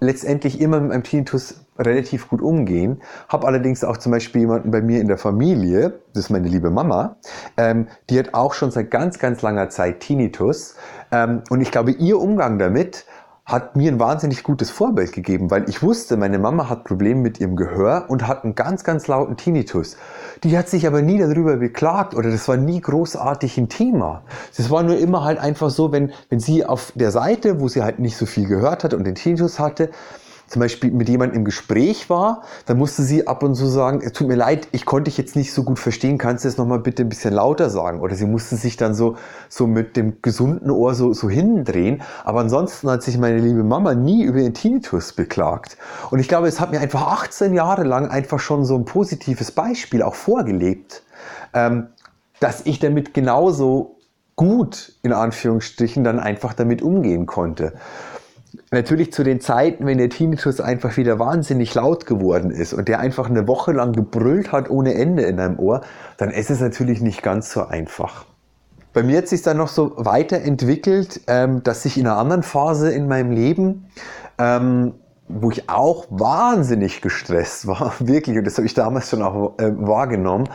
letztendlich 0.00 0.60
immer 0.60 0.80
mit 0.80 0.90
meinem 0.90 1.02
Tinnitus 1.04 1.66
relativ 1.78 2.28
gut 2.28 2.42
umgehen. 2.42 3.00
Habe 3.28 3.46
allerdings 3.46 3.84
auch 3.84 3.96
zum 3.96 4.12
Beispiel 4.12 4.42
jemanden 4.42 4.70
bei 4.70 4.82
mir 4.82 5.00
in 5.00 5.08
der 5.08 5.18
Familie, 5.18 6.00
das 6.12 6.24
ist 6.24 6.30
meine 6.30 6.48
liebe 6.48 6.70
Mama, 6.70 7.16
ähm, 7.56 7.86
die 8.08 8.18
hat 8.18 8.34
auch 8.34 8.54
schon 8.54 8.70
seit 8.70 8.90
ganz, 8.90 9.18
ganz 9.18 9.42
langer 9.42 9.68
Zeit 9.68 10.00
Tinnitus. 10.00 10.74
Ähm, 11.12 11.42
und 11.50 11.60
ich 11.60 11.70
glaube, 11.70 11.92
ihr 11.92 12.18
Umgang 12.18 12.58
damit 12.58 13.04
hat 13.50 13.74
mir 13.74 13.90
ein 13.90 13.98
wahnsinnig 13.98 14.42
gutes 14.42 14.70
Vorbild 14.70 15.12
gegeben, 15.12 15.50
weil 15.50 15.68
ich 15.68 15.82
wusste, 15.82 16.16
meine 16.16 16.38
Mama 16.38 16.68
hat 16.68 16.84
Probleme 16.84 17.20
mit 17.20 17.40
ihrem 17.40 17.56
Gehör 17.56 18.04
und 18.08 18.28
hat 18.28 18.44
einen 18.44 18.54
ganz, 18.54 18.84
ganz 18.84 19.08
lauten 19.08 19.36
Tinnitus. 19.36 19.96
Die 20.44 20.56
hat 20.56 20.68
sich 20.68 20.86
aber 20.86 21.02
nie 21.02 21.18
darüber 21.18 21.56
beklagt 21.56 22.14
oder 22.14 22.30
das 22.30 22.46
war 22.48 22.56
nie 22.56 22.80
großartig 22.80 23.58
ein 23.58 23.68
Thema. 23.68 24.22
Das 24.56 24.70
war 24.70 24.82
nur 24.82 24.98
immer 24.98 25.24
halt 25.24 25.38
einfach 25.38 25.70
so, 25.70 25.90
wenn, 25.92 26.12
wenn 26.28 26.38
sie 26.38 26.64
auf 26.64 26.92
der 26.94 27.10
Seite, 27.10 27.60
wo 27.60 27.68
sie 27.68 27.82
halt 27.82 27.98
nicht 27.98 28.16
so 28.16 28.26
viel 28.26 28.46
gehört 28.46 28.84
hat 28.84 28.94
und 28.94 29.04
den 29.04 29.16
Tinnitus 29.16 29.58
hatte, 29.58 29.90
zum 30.50 30.58
Beispiel 30.58 30.90
mit 30.90 31.08
jemandem 31.08 31.38
im 31.38 31.44
Gespräch 31.44 32.10
war, 32.10 32.42
dann 32.66 32.76
musste 32.76 33.04
sie 33.04 33.28
ab 33.28 33.44
und 33.44 33.54
zu 33.54 33.66
sagen, 33.66 34.00
es 34.02 34.12
tut 34.12 34.26
mir 34.26 34.34
leid, 34.34 34.66
ich 34.72 34.84
konnte 34.84 35.04
dich 35.08 35.16
jetzt 35.16 35.36
nicht 35.36 35.52
so 35.52 35.62
gut 35.62 35.78
verstehen, 35.78 36.18
kannst 36.18 36.44
du 36.44 36.48
es 36.48 36.58
nochmal 36.58 36.80
bitte 36.80 37.04
ein 37.04 37.08
bisschen 37.08 37.32
lauter 37.32 37.70
sagen? 37.70 38.00
Oder 38.00 38.16
sie 38.16 38.26
musste 38.26 38.56
sich 38.56 38.76
dann 38.76 38.92
so, 38.92 39.16
so 39.48 39.68
mit 39.68 39.96
dem 39.96 40.20
gesunden 40.22 40.68
Ohr 40.72 40.94
so, 40.94 41.12
so 41.12 41.30
hindrehen. 41.30 42.02
Aber 42.24 42.40
ansonsten 42.40 42.90
hat 42.90 43.04
sich 43.04 43.16
meine 43.16 43.38
liebe 43.38 43.62
Mama 43.62 43.94
nie 43.94 44.24
über 44.24 44.40
den 44.40 44.52
Tinnitus 44.52 45.12
beklagt. 45.12 45.78
Und 46.10 46.18
ich 46.18 46.26
glaube, 46.26 46.48
es 46.48 46.58
hat 46.58 46.72
mir 46.72 46.80
einfach 46.80 47.06
18 47.22 47.54
Jahre 47.54 47.84
lang 47.84 48.08
einfach 48.08 48.40
schon 48.40 48.64
so 48.64 48.74
ein 48.74 48.84
positives 48.84 49.52
Beispiel 49.52 50.02
auch 50.02 50.16
vorgelebt, 50.16 51.04
ähm, 51.54 51.90
dass 52.40 52.66
ich 52.66 52.80
damit 52.80 53.14
genauso 53.14 53.98
gut 54.34 54.94
in 55.02 55.12
Anführungsstrichen 55.12 56.02
dann 56.02 56.18
einfach 56.18 56.54
damit 56.54 56.82
umgehen 56.82 57.26
konnte 57.26 57.74
natürlich 58.70 59.12
zu 59.12 59.22
den 59.22 59.40
Zeiten, 59.40 59.86
wenn 59.86 59.98
der 59.98 60.08
Tinnitus 60.08 60.60
einfach 60.60 60.96
wieder 60.96 61.18
wahnsinnig 61.18 61.74
laut 61.74 62.06
geworden 62.06 62.50
ist 62.50 62.72
und 62.72 62.88
der 62.88 63.00
einfach 63.00 63.28
eine 63.28 63.46
Woche 63.46 63.72
lang 63.72 63.92
gebrüllt 63.92 64.52
hat 64.52 64.70
ohne 64.70 64.94
Ende 64.94 65.22
in 65.22 65.36
deinem 65.36 65.58
Ohr, 65.58 65.82
dann 66.16 66.30
ist 66.30 66.50
es 66.50 66.60
natürlich 66.60 67.00
nicht 67.00 67.22
ganz 67.22 67.52
so 67.52 67.66
einfach. 67.66 68.26
Bei 68.92 69.02
mir 69.02 69.18
hat 69.18 69.28
sich 69.28 69.42
dann 69.42 69.58
noch 69.58 69.68
so 69.68 69.92
weiterentwickelt, 69.96 71.20
ähm, 71.28 71.62
dass 71.62 71.84
ich 71.84 71.96
in 71.96 72.06
einer 72.06 72.18
anderen 72.18 72.42
Phase 72.42 72.90
in 72.90 73.06
meinem 73.06 73.30
Leben, 73.30 73.86
ähm, 74.38 74.94
wo 75.28 75.50
ich 75.52 75.70
auch 75.70 76.06
wahnsinnig 76.10 77.00
gestresst 77.00 77.68
war, 77.68 77.94
wirklich, 78.00 78.36
und 78.36 78.44
das 78.44 78.56
habe 78.56 78.66
ich 78.66 78.74
damals 78.74 79.10
schon 79.10 79.22
auch 79.22 79.58
äh, 79.58 79.70
wahrgenommen, 79.76 80.48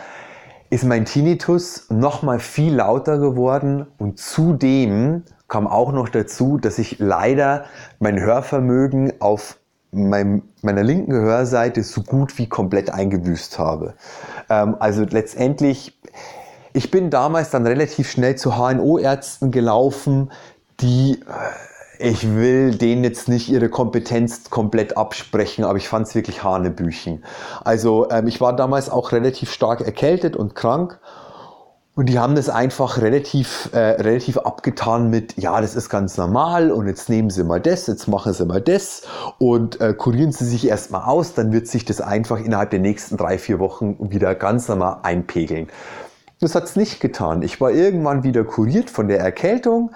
ist 0.70 0.84
mein 0.84 1.06
Tinnitus 1.06 1.88
noch 1.90 2.24
mal 2.24 2.40
viel 2.40 2.76
lauter 2.76 3.20
geworden 3.20 3.88
und 3.98 4.20
zudem 4.20 5.24
kam 5.48 5.68
auch 5.68 5.92
noch 5.92 6.10
dazu, 6.10 6.58
dass 6.58 6.80
ich 6.80 7.00
leider 7.00 7.66
mein 8.00 8.20
Hörvermögen 8.20 9.14
auf 9.22 9.58
meinem, 9.92 10.44
meiner 10.62 10.84
linken 10.84 11.12
Gehörseite 11.12 11.84
so 11.84 12.02
gut 12.02 12.38
wie 12.38 12.48
komplett 12.48 12.90
eingebüßt 12.90 13.60
habe. 13.60 13.94
Ähm, 14.50 14.76
also 14.80 15.04
letztendlich, 15.04 15.98
ich 16.74 16.92
bin 16.92 17.10
damals 17.10 17.50
dann 17.52 17.66
relativ 17.66 18.10
schnell 18.10 18.36
zu 18.36 18.58
HNO-Ärzten 18.58 19.52
gelaufen, 19.52 20.32
die 20.82 21.22
äh, 21.22 21.26
ich 21.98 22.36
will 22.36 22.76
denen 22.76 23.06
jetzt 23.06 23.30
nicht 23.30 23.50
ihre 23.50 23.70
Kompetenz 23.70 24.50
komplett 24.50 24.98
absprechen, 24.98 25.64
aber 25.64 25.78
ich 25.78 25.88
fand 25.88 26.08
es 26.08 26.16
wirklich 26.16 26.44
Hanebüchen. 26.44 27.24
Also 27.64 28.10
ähm, 28.10 28.28
ich 28.28 28.42
war 28.42 28.54
damals 28.56 28.90
auch 28.90 29.12
relativ 29.12 29.52
stark 29.52 29.82
erkältet 29.82 30.36
und 30.36 30.56
krank 30.56 31.00
und 31.96 32.08
die 32.08 32.20
haben 32.20 32.36
das 32.36 32.50
einfach 32.50 33.02
relativ, 33.02 33.70
äh, 33.72 33.80
relativ 33.80 34.38
abgetan 34.38 35.10
mit, 35.10 35.38
ja, 35.38 35.62
das 35.62 35.76
ist 35.76 35.90
ganz 35.90 36.18
normal 36.18 36.72
und 36.72 36.88
jetzt 36.88 37.10
nehmen 37.10 37.30
sie 37.30 37.44
mal 37.46 37.62
das, 37.62 37.88
jetzt 37.88 38.08
machen 38.08 38.34
sie 38.34 38.46
mal 38.46 38.62
das 38.62 39.04
und 39.40 39.80
äh, 39.80 39.94
kurieren 39.94 40.34
sie 40.34 40.46
sich 40.46 40.68
erstmal 40.68 41.04
aus, 41.04 41.34
dann 41.34 41.54
wird 41.54 41.68
sich 41.68 41.86
das 41.86 42.02
einfach 42.02 42.40
innerhalb 42.40 42.70
der 42.72 42.80
nächsten 42.80 43.16
drei, 43.16 43.38
vier 43.38 43.60
Wochen 43.60 43.98
wieder 44.12 44.36
ganz 44.36 44.68
normal 44.68 45.00
einpegeln. 45.04 45.68
Das 46.42 46.54
hat 46.54 46.66
es 46.66 46.76
nicht 46.76 47.00
getan. 47.00 47.42
Ich 47.42 47.62
war 47.62 47.72
irgendwann 47.72 48.24
wieder 48.24 48.44
kuriert 48.44 48.90
von 48.90 49.08
der 49.08 49.22
Erkältung, 49.22 49.92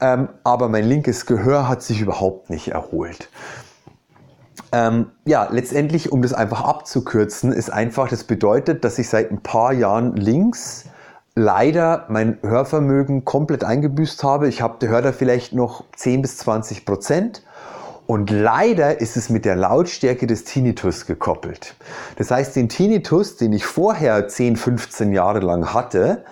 ähm, 0.00 0.28
aber 0.42 0.68
mein 0.68 0.84
linkes 0.84 1.26
Gehör 1.26 1.68
hat 1.68 1.80
sich 1.80 2.00
überhaupt 2.00 2.50
nicht 2.50 2.68
erholt. 2.68 3.28
Ähm, 4.72 5.12
ja, 5.24 5.48
letztendlich, 5.48 6.10
um 6.10 6.22
das 6.22 6.32
einfach 6.32 6.62
abzukürzen, 6.62 7.52
ist 7.52 7.70
einfach, 7.70 8.08
das 8.08 8.24
bedeutet, 8.24 8.84
dass 8.84 8.98
ich 8.98 9.08
seit 9.08 9.30
ein 9.30 9.40
paar 9.40 9.72
Jahren 9.72 10.16
links 10.16 10.86
leider 11.36 12.06
mein 12.08 12.38
Hörvermögen 12.42 13.24
komplett 13.24 13.62
eingebüßt 13.62 14.24
habe. 14.24 14.48
Ich 14.48 14.62
habe, 14.62 14.88
höre 14.88 15.02
da 15.02 15.12
vielleicht 15.12 15.52
noch 15.52 15.84
10 15.94 16.22
bis 16.22 16.38
20 16.38 16.84
Prozent. 16.84 17.42
Und 18.06 18.30
leider 18.30 19.00
ist 19.00 19.16
es 19.16 19.28
mit 19.30 19.44
der 19.44 19.56
Lautstärke 19.56 20.26
des 20.26 20.44
Tinnitus 20.44 21.06
gekoppelt. 21.06 21.74
Das 22.16 22.30
heißt, 22.30 22.56
den 22.56 22.68
Tinnitus, 22.68 23.36
den 23.36 23.52
ich 23.52 23.66
vorher 23.66 24.28
10, 24.28 24.56
15 24.56 25.12
Jahre 25.12 25.40
lang 25.40 25.74
hatte, 25.74 26.24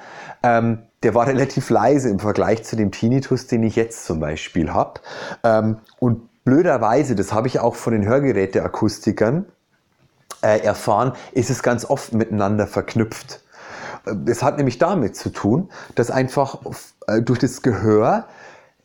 ähm, 0.42 0.78
der 1.02 1.14
war 1.14 1.26
relativ 1.28 1.68
leise 1.68 2.08
im 2.08 2.18
Vergleich 2.18 2.64
zu 2.64 2.74
dem 2.74 2.90
Tinnitus, 2.90 3.46
den 3.46 3.62
ich 3.62 3.76
jetzt 3.76 4.06
zum 4.06 4.20
Beispiel 4.20 4.72
habe. 4.72 5.00
Ähm, 5.42 5.78
und 5.98 6.44
blöderweise, 6.44 7.14
das 7.14 7.32
habe 7.32 7.48
ich 7.48 7.60
auch 7.60 7.74
von 7.74 7.92
den 7.92 8.06
Hörgeräteakustikern 8.06 9.44
äh, 10.40 10.60
erfahren, 10.60 11.12
ist 11.32 11.50
es 11.50 11.62
ganz 11.62 11.84
oft 11.84 12.14
miteinander 12.14 12.66
verknüpft. 12.66 13.43
Es 14.26 14.42
hat 14.42 14.56
nämlich 14.58 14.78
damit 14.78 15.16
zu 15.16 15.30
tun, 15.30 15.68
dass 15.94 16.10
einfach 16.10 16.60
äh, 17.06 17.22
durch 17.22 17.38
das 17.38 17.62
Gehör 17.62 18.26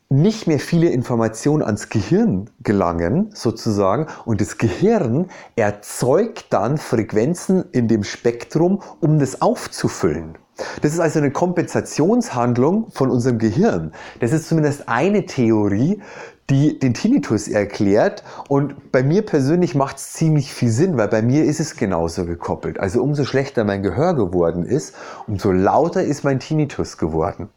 nicht 0.09 0.47
mehr 0.47 0.59
viele 0.59 0.89
Informationen 0.89 1.61
ans 1.61 1.89
Gehirn 1.89 2.49
gelangen, 2.63 3.29
sozusagen, 3.33 4.07
und 4.25 4.41
das 4.41 4.57
Gehirn 4.57 5.29
erzeugt 5.55 6.47
dann 6.49 6.79
Frequenzen 6.79 7.65
in 7.71 7.87
dem 7.87 8.03
Spektrum, 8.03 8.81
um 9.01 9.19
das 9.19 9.41
aufzufüllen. 9.41 10.37
Das 10.81 10.93
ist 10.93 10.99
also 10.99 11.19
eine 11.19 11.31
Kompensationshandlung 11.31 12.87
von 12.91 13.09
unserem 13.09 13.37
Gehirn. 13.37 13.93
Das 14.19 14.31
ist 14.31 14.47
zumindest 14.47 14.87
eine 14.87 15.25
Theorie, 15.25 16.01
die 16.49 16.79
den 16.79 16.93
Tinnitus 16.93 17.47
erklärt. 17.47 18.23
Und 18.47 18.91
bei 18.91 19.03
mir 19.03 19.25
persönlich 19.25 19.75
macht 19.75 19.97
es 19.97 20.13
ziemlich 20.13 20.53
viel 20.53 20.71
Sinn, 20.71 20.97
weil 20.97 21.07
bei 21.07 21.21
mir 21.21 21.45
ist 21.45 21.59
es 21.59 21.75
genauso 21.75 22.25
gekoppelt. 22.25 22.79
Also 22.79 23.01
umso 23.01 23.23
schlechter 23.23 23.63
mein 23.63 23.83
Gehör 23.83 24.15
geworden 24.15 24.65
ist, 24.65 24.95
umso 25.27 25.51
lauter 25.51 26.03
ist 26.03 26.23
mein 26.23 26.39
Tinnitus 26.39 26.97
geworden. 26.97 27.49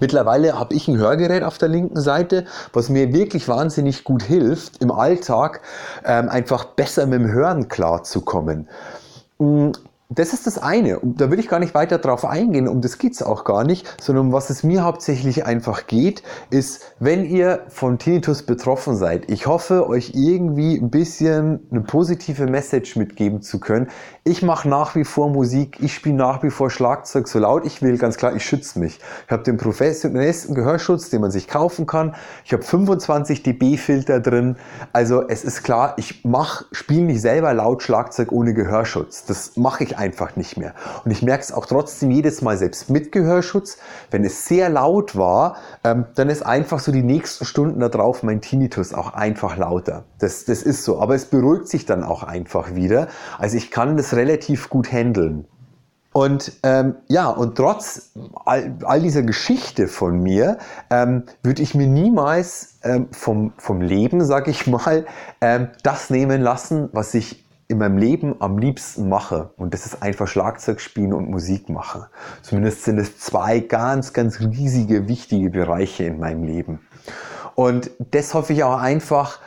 Mittlerweile 0.00 0.58
habe 0.58 0.74
ich 0.74 0.86
ein 0.86 0.98
Hörgerät 0.98 1.42
auf 1.42 1.56
der 1.56 1.68
linken 1.68 2.00
Seite, 2.00 2.44
was 2.72 2.88
mir 2.88 3.12
wirklich 3.12 3.48
wahnsinnig 3.48 4.04
gut 4.04 4.22
hilft, 4.22 4.82
im 4.82 4.90
Alltag 4.90 5.62
ähm, 6.04 6.28
einfach 6.28 6.64
besser 6.64 7.06
mit 7.06 7.20
dem 7.20 7.32
Hören 7.32 7.68
klarzukommen. 7.68 8.68
Das 10.10 10.32
ist 10.32 10.46
das 10.46 10.56
eine. 10.56 11.00
Und 11.00 11.20
da 11.20 11.30
will 11.30 11.38
ich 11.38 11.48
gar 11.48 11.58
nicht 11.58 11.74
weiter 11.74 11.98
drauf 11.98 12.24
eingehen, 12.24 12.66
um 12.66 12.80
das 12.80 12.96
geht 12.96 13.12
es 13.12 13.22
auch 13.22 13.44
gar 13.44 13.62
nicht, 13.62 13.86
sondern 14.00 14.28
um 14.28 14.32
was 14.32 14.48
es 14.48 14.62
mir 14.62 14.82
hauptsächlich 14.82 15.44
einfach 15.44 15.86
geht, 15.86 16.22
ist, 16.48 16.94
wenn 16.98 17.26
ihr 17.26 17.64
von 17.68 17.98
Tinnitus 17.98 18.42
betroffen 18.44 18.96
seid, 18.96 19.30
ich 19.30 19.46
hoffe, 19.46 19.86
euch 19.86 20.12
irgendwie 20.14 20.78
ein 20.78 20.88
bisschen 20.88 21.60
eine 21.70 21.82
positive 21.82 22.46
Message 22.46 22.96
mitgeben 22.96 23.42
zu 23.42 23.60
können. 23.60 23.88
Ich 24.24 24.40
mache 24.40 24.66
nach 24.66 24.94
wie 24.94 25.04
vor 25.04 25.28
Musik, 25.28 25.76
ich 25.80 25.92
spiele 25.94 26.16
nach 26.16 26.42
wie 26.42 26.48
vor 26.48 26.70
Schlagzeug 26.70 27.28
so 27.28 27.38
laut 27.38 27.66
ich 27.66 27.82
will, 27.82 27.98
ganz 27.98 28.16
klar, 28.16 28.34
ich 28.34 28.46
schütze 28.46 28.78
mich. 28.78 29.00
Ich 29.26 29.30
habe 29.30 29.42
den 29.42 29.58
professionellsten 29.58 30.54
Gehörschutz, 30.54 31.10
den 31.10 31.20
man 31.20 31.30
sich 31.30 31.48
kaufen 31.48 31.84
kann. 31.84 32.14
Ich 32.46 32.54
habe 32.54 32.62
25 32.62 33.42
dB 33.42 33.76
Filter 33.76 34.20
drin. 34.20 34.56
Also 34.94 35.28
es 35.28 35.44
ist 35.44 35.64
klar, 35.64 35.92
ich 35.98 36.24
mache, 36.24 36.64
spiele 36.72 37.02
nicht 37.02 37.20
selber 37.20 37.52
laut 37.52 37.82
Schlagzeug 37.82 38.32
ohne 38.32 38.54
Gehörschutz. 38.54 39.26
Das 39.26 39.58
mache 39.58 39.84
ich 39.84 39.97
einfach 39.98 40.36
nicht 40.36 40.56
mehr. 40.56 40.74
Und 41.04 41.10
ich 41.10 41.22
merke 41.22 41.42
es 41.42 41.52
auch 41.52 41.66
trotzdem 41.66 42.10
jedes 42.10 42.40
Mal, 42.40 42.56
selbst 42.56 42.88
mit 42.88 43.12
Gehörschutz, 43.12 43.78
wenn 44.10 44.24
es 44.24 44.46
sehr 44.46 44.68
laut 44.68 45.16
war, 45.16 45.56
ähm, 45.84 46.06
dann 46.14 46.30
ist 46.30 46.42
einfach 46.42 46.78
so 46.78 46.92
die 46.92 47.02
nächsten 47.02 47.44
Stunden 47.44 47.80
darauf 47.80 48.22
mein 48.22 48.40
Tinnitus 48.40 48.94
auch 48.94 49.12
einfach 49.12 49.56
lauter. 49.56 50.04
Das, 50.18 50.44
das 50.44 50.62
ist 50.62 50.84
so. 50.84 51.00
Aber 51.00 51.14
es 51.14 51.26
beruhigt 51.26 51.68
sich 51.68 51.84
dann 51.84 52.04
auch 52.04 52.22
einfach 52.22 52.74
wieder. 52.74 53.08
Also 53.38 53.56
ich 53.56 53.70
kann 53.70 53.96
das 53.96 54.14
relativ 54.14 54.70
gut 54.70 54.92
handeln. 54.92 55.46
Und 56.12 56.52
ähm, 56.62 56.96
ja, 57.08 57.28
und 57.28 57.56
trotz 57.56 58.12
all, 58.44 58.76
all, 58.82 59.00
dieser 59.00 59.22
Geschichte 59.22 59.88
von 59.88 60.20
mir 60.20 60.58
ähm, 60.90 61.24
würde 61.42 61.62
ich 61.62 61.74
mir 61.74 61.86
niemals 61.86 62.78
ähm, 62.82 63.08
vom, 63.12 63.52
vom 63.58 63.82
Leben, 63.82 64.24
sag 64.24 64.48
ich 64.48 64.66
mal, 64.66 65.06
ähm, 65.40 65.68
das 65.82 66.08
nehmen 66.10 66.40
lassen, 66.40 66.88
was 66.92 67.14
ich 67.14 67.44
in 67.68 67.78
meinem 67.78 67.98
Leben 67.98 68.34
am 68.40 68.58
liebsten 68.58 69.10
mache, 69.10 69.50
und 69.58 69.74
das 69.74 69.84
ist 69.84 70.02
einfach 70.02 70.26
Schlagzeug 70.26 70.80
spielen 70.80 71.12
und 71.12 71.28
Musik 71.28 71.68
machen. 71.68 72.04
Zumindest 72.40 72.84
sind 72.84 72.98
es 72.98 73.18
zwei 73.18 73.60
ganz, 73.60 74.14
ganz 74.14 74.40
riesige, 74.40 75.06
wichtige 75.06 75.50
Bereiche 75.50 76.04
in 76.04 76.18
meinem 76.18 76.44
Leben. 76.44 76.80
Und 77.54 77.90
das 78.10 78.32
hoffe 78.32 78.54
ich 78.54 78.64
auch 78.64 78.80
einfach, 78.80 79.40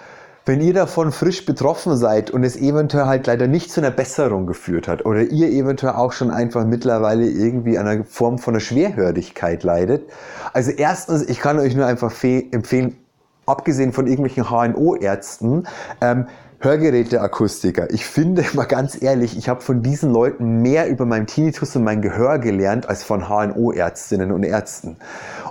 wenn 0.45 0.61
ihr 0.61 0.73
davon 0.73 1.11
frisch 1.11 1.45
betroffen 1.45 1.95
seid 1.97 2.29
und 2.29 2.43
es 2.43 2.55
eventuell 2.55 3.05
halt 3.05 3.25
leider 3.27 3.47
nicht 3.47 3.71
zu 3.71 3.81
einer 3.81 3.91
Besserung 3.91 4.45
geführt 4.45 4.87
hat 4.87 5.05
oder 5.05 5.21
ihr 5.21 5.49
eventuell 5.49 5.93
auch 5.93 6.11
schon 6.11 6.29
einfach 6.31 6.65
mittlerweile 6.65 7.25
irgendwie 7.25 7.77
an 7.77 7.87
einer 7.87 8.03
Form 8.03 8.37
von 8.37 8.53
einer 8.53 8.59
Schwerhörigkeit 8.59 9.63
leidet. 9.63 10.09
Also 10.53 10.71
erstens, 10.71 11.23
ich 11.27 11.39
kann 11.39 11.57
euch 11.57 11.75
nur 11.75 11.85
einfach 11.85 12.11
empfehlen, 12.23 12.97
abgesehen 13.45 13.93
von 13.93 14.07
irgendwelchen 14.07 14.49
HNO-Ärzten, 14.49 15.67
ähm, 16.01 16.27
Hörgeräteakustiker. 16.63 17.89
Ich 17.91 18.05
finde 18.05 18.45
mal 18.53 18.65
ganz 18.65 19.01
ehrlich, 19.01 19.35
ich 19.35 19.49
habe 19.49 19.61
von 19.61 19.81
diesen 19.81 20.11
Leuten 20.11 20.61
mehr 20.61 20.87
über 20.89 21.05
meinen 21.05 21.25
Tinnitus 21.25 21.75
und 21.75 21.83
mein 21.83 22.03
Gehör 22.03 22.37
gelernt 22.37 22.87
als 22.87 23.03
von 23.03 23.27
HNO-Ärztinnen 23.27 24.31
und 24.31 24.43
Ärzten. 24.43 24.97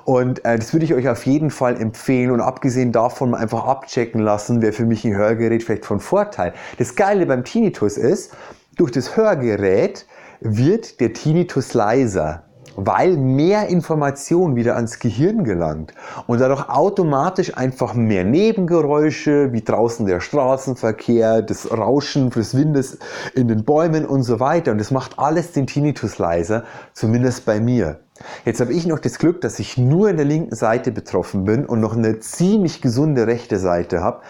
Und 0.05 0.45
äh, 0.45 0.57
das 0.57 0.73
würde 0.73 0.85
ich 0.85 0.95
euch 0.95 1.09
auf 1.09 1.27
jeden 1.27 1.51
Fall 1.51 1.81
empfehlen 1.81 2.31
und 2.31 2.41
abgesehen 2.41 2.93
davon 2.93 3.35
einfach 3.35 3.65
abchecken 3.67 4.21
lassen, 4.21 4.63
wäre 4.63 4.73
für 4.73 4.87
mich 4.87 5.05
ein 5.05 5.17
Hörgerät 5.17 5.65
vielleicht 5.65 5.85
von 5.85 5.99
Vorteil. 5.99 6.55
Das 6.79 6.95
Geile 6.95 7.27
beim 7.27 7.45
Tinnitus 7.45 7.97
ist, 7.97 8.33
durch 8.77 8.93
das 8.93 9.17
Hörgerät 9.17 10.07
wird 10.41 11.01
der 11.01 11.13
Tinnitus 11.13 11.75
leiser 11.75 12.45
weil 12.77 13.17
mehr 13.17 13.69
Information 13.69 14.57
wieder 14.57 14.77
ans 14.77 14.99
Gehirn 14.99 15.45
gelangt 15.45 15.95
und 16.27 16.41
dadurch 16.41 16.69
automatisch 16.69 17.57
einfach 17.57 17.95
mehr 17.95 18.25
Nebengeräusche, 18.25 19.53
wie 19.53 19.63
draußen 19.63 20.07
der 20.07 20.21
Straßenverkehr, 20.21 21.43
das 21.43 21.71
Rauschen 21.71 22.31
des 22.31 22.57
Windes 22.57 22.99
in 23.35 23.49
den 23.49 23.65
Bäumen 23.65 24.07
und 24.07 24.23
so 24.23 24.41
weiter. 24.41 24.73
Und 24.73 24.79
das 24.79 24.91
macht 24.91 25.19
alles 25.19 25.53
den 25.53 25.67
Tinnitus 25.67 26.19
leiser, 26.19 26.65
zumindest 26.93 27.45
bei 27.45 27.61
mir. 27.61 28.01
Jetzt 28.45 28.61
habe 28.61 28.73
ich 28.73 28.87
noch 28.87 28.99
das 28.99 29.19
Glück, 29.19 29.41
dass 29.41 29.59
ich 29.59 29.79
nur 29.79 30.11
in 30.11 30.17
der 30.17 30.27
linken 30.27 30.55
Seite 30.55 30.93
betroffen 30.93 31.45
bin 31.45 31.65
und 31.65 31.81
noch 31.81 31.97
eine 31.97 32.21
ziemlich 32.21 32.83
gesunde 32.83 33.27
rechte 33.27 33.59
Seite 33.59 34.03
habe. 34.03 34.21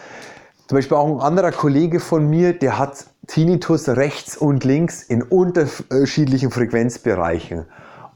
Zum 0.69 0.77
Beispiel 0.77 0.97
auch 0.97 1.09
ein 1.09 1.21
anderer 1.21 1.51
Kollege 1.51 1.99
von 1.99 2.29
mir, 2.29 2.57
der 2.57 2.79
hat 2.79 3.07
Tinnitus 3.27 3.89
rechts 3.89 4.37
und 4.37 4.65
links 4.65 5.03
in 5.03 5.23
unterschiedlichen 5.23 6.53
Frequenzbereichen. 6.53 7.67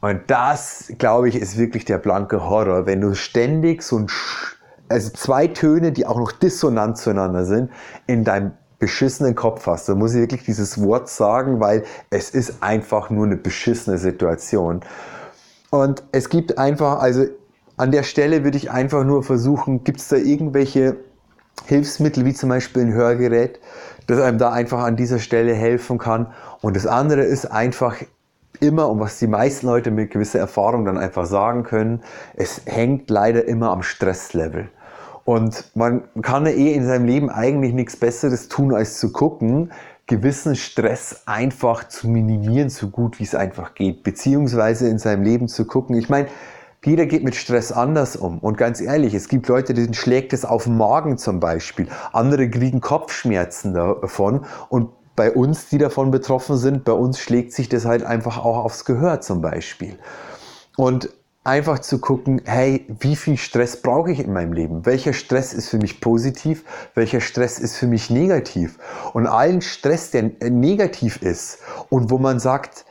Und 0.01 0.21
das, 0.27 0.91
glaube 0.97 1.29
ich, 1.29 1.35
ist 1.35 1.57
wirklich 1.57 1.85
der 1.85 1.97
blanke 1.97 2.47
Horror, 2.47 2.85
wenn 2.85 3.01
du 3.01 3.15
ständig 3.15 3.81
so 3.81 3.99
ein, 3.99 4.07
also 4.89 5.09
zwei 5.11 5.47
Töne, 5.47 5.91
die 5.91 6.05
auch 6.05 6.17
noch 6.17 6.31
dissonant 6.31 6.97
zueinander 6.97 7.45
sind, 7.45 7.71
in 8.07 8.23
deinem 8.23 8.51
beschissenen 8.79 9.35
Kopf 9.35 9.65
hast. 9.67 9.89
Da 9.89 9.95
muss 9.95 10.13
ich 10.13 10.21
wirklich 10.21 10.43
dieses 10.43 10.81
Wort 10.81 11.09
sagen, 11.09 11.59
weil 11.59 11.83
es 12.09 12.29
ist 12.29 12.61
einfach 12.61 13.09
nur 13.09 13.25
eine 13.25 13.37
beschissene 13.37 13.97
Situation. 13.97 14.81
Und 15.69 16.03
es 16.11 16.29
gibt 16.29 16.57
einfach, 16.57 16.99
also 16.99 17.25
an 17.77 17.91
der 17.91 18.03
Stelle 18.03 18.43
würde 18.43 18.57
ich 18.57 18.71
einfach 18.71 19.03
nur 19.03 19.23
versuchen, 19.23 19.83
gibt 19.83 19.99
es 19.99 20.07
da 20.07 20.17
irgendwelche 20.17 20.97
Hilfsmittel, 21.65 22.25
wie 22.25 22.33
zum 22.33 22.49
Beispiel 22.49 22.83
ein 22.83 22.93
Hörgerät, 22.93 23.59
das 24.07 24.19
einem 24.19 24.37
da 24.37 24.51
einfach 24.51 24.83
an 24.83 24.95
dieser 24.95 25.19
Stelle 25.19 25.53
helfen 25.53 25.97
kann. 25.97 26.27
Und 26.61 26.75
das 26.75 26.85
andere 26.85 27.23
ist 27.23 27.45
einfach 27.45 27.97
immer, 28.55 28.89
und 28.89 28.99
was 28.99 29.19
die 29.19 29.27
meisten 29.27 29.67
Leute 29.67 29.91
mit 29.91 30.11
gewisser 30.11 30.39
Erfahrung 30.39 30.85
dann 30.85 30.97
einfach 30.97 31.25
sagen 31.25 31.63
können, 31.63 32.01
es 32.35 32.61
hängt 32.65 33.09
leider 33.09 33.45
immer 33.45 33.71
am 33.71 33.83
Stresslevel. 33.83 34.69
Und 35.23 35.71
man 35.73 36.03
kann 36.21 36.45
eh 36.45 36.73
in 36.73 36.85
seinem 36.85 37.05
Leben 37.05 37.29
eigentlich 37.29 37.73
nichts 37.73 37.95
Besseres 37.97 38.47
tun, 38.47 38.73
als 38.73 38.99
zu 38.99 39.11
gucken, 39.11 39.71
gewissen 40.07 40.55
Stress 40.55 41.23
einfach 41.25 41.87
zu 41.87 42.07
minimieren, 42.07 42.69
so 42.69 42.89
gut 42.89 43.19
wie 43.19 43.23
es 43.23 43.33
einfach 43.33 43.73
geht, 43.73 44.03
beziehungsweise 44.03 44.87
in 44.87 44.99
seinem 44.99 45.23
Leben 45.23 45.47
zu 45.47 45.65
gucken. 45.65 45.97
Ich 45.97 46.09
meine, 46.09 46.27
jeder 46.85 47.07
geht 47.07 47.23
mit 47.23 47.33
Stress 47.33 47.71
anders 47.71 48.15
um. 48.15 48.37
Und 48.37 48.57
ganz 48.57 48.79
ehrlich, 48.79 49.15
es 49.15 49.27
gibt 49.27 49.47
Leute, 49.47 49.73
denen 49.73 49.95
schlägt 49.95 50.33
es 50.33 50.45
auf 50.45 50.65
den 50.65 50.77
Magen 50.77 51.17
zum 51.17 51.39
Beispiel. 51.39 51.87
Andere 52.13 52.47
kriegen 52.47 52.79
Kopfschmerzen 52.79 53.73
davon. 53.73 54.45
Und 54.69 54.89
bei 55.15 55.31
uns, 55.31 55.69
die 55.69 55.77
davon 55.77 56.11
betroffen 56.11 56.57
sind, 56.57 56.83
bei 56.83 56.91
uns 56.91 57.19
schlägt 57.19 57.53
sich 57.53 57.69
das 57.69 57.85
halt 57.85 58.03
einfach 58.03 58.37
auch 58.37 58.57
aufs 58.57 58.85
Gehör 58.85 59.21
zum 59.21 59.41
Beispiel. 59.41 59.97
Und 60.77 61.09
einfach 61.45 61.79
zu 61.79 61.99
gucken, 61.99 62.41
hey, 62.43 62.85
wie 62.99 63.15
viel 63.15 63.37
Stress 63.37 63.81
brauche 63.81 64.11
ich 64.11 64.19
in 64.19 64.33
meinem 64.33 64.51
Leben? 64.51 64.85
Welcher 64.85 65.13
Stress 65.13 65.53
ist 65.53 65.69
für 65.69 65.77
mich 65.77 66.01
positiv? 66.01 66.65
Welcher 66.95 67.21
Stress 67.21 67.59
ist 67.59 67.77
für 67.77 67.87
mich 67.87 68.09
negativ? 68.09 68.77
Und 69.13 69.27
allen 69.27 69.61
Stress, 69.61 70.11
der 70.11 70.31
negativ 70.41 71.21
ist 71.21 71.59
und 71.89 72.09
wo 72.09 72.17
man 72.17 72.39
sagt, 72.39 72.85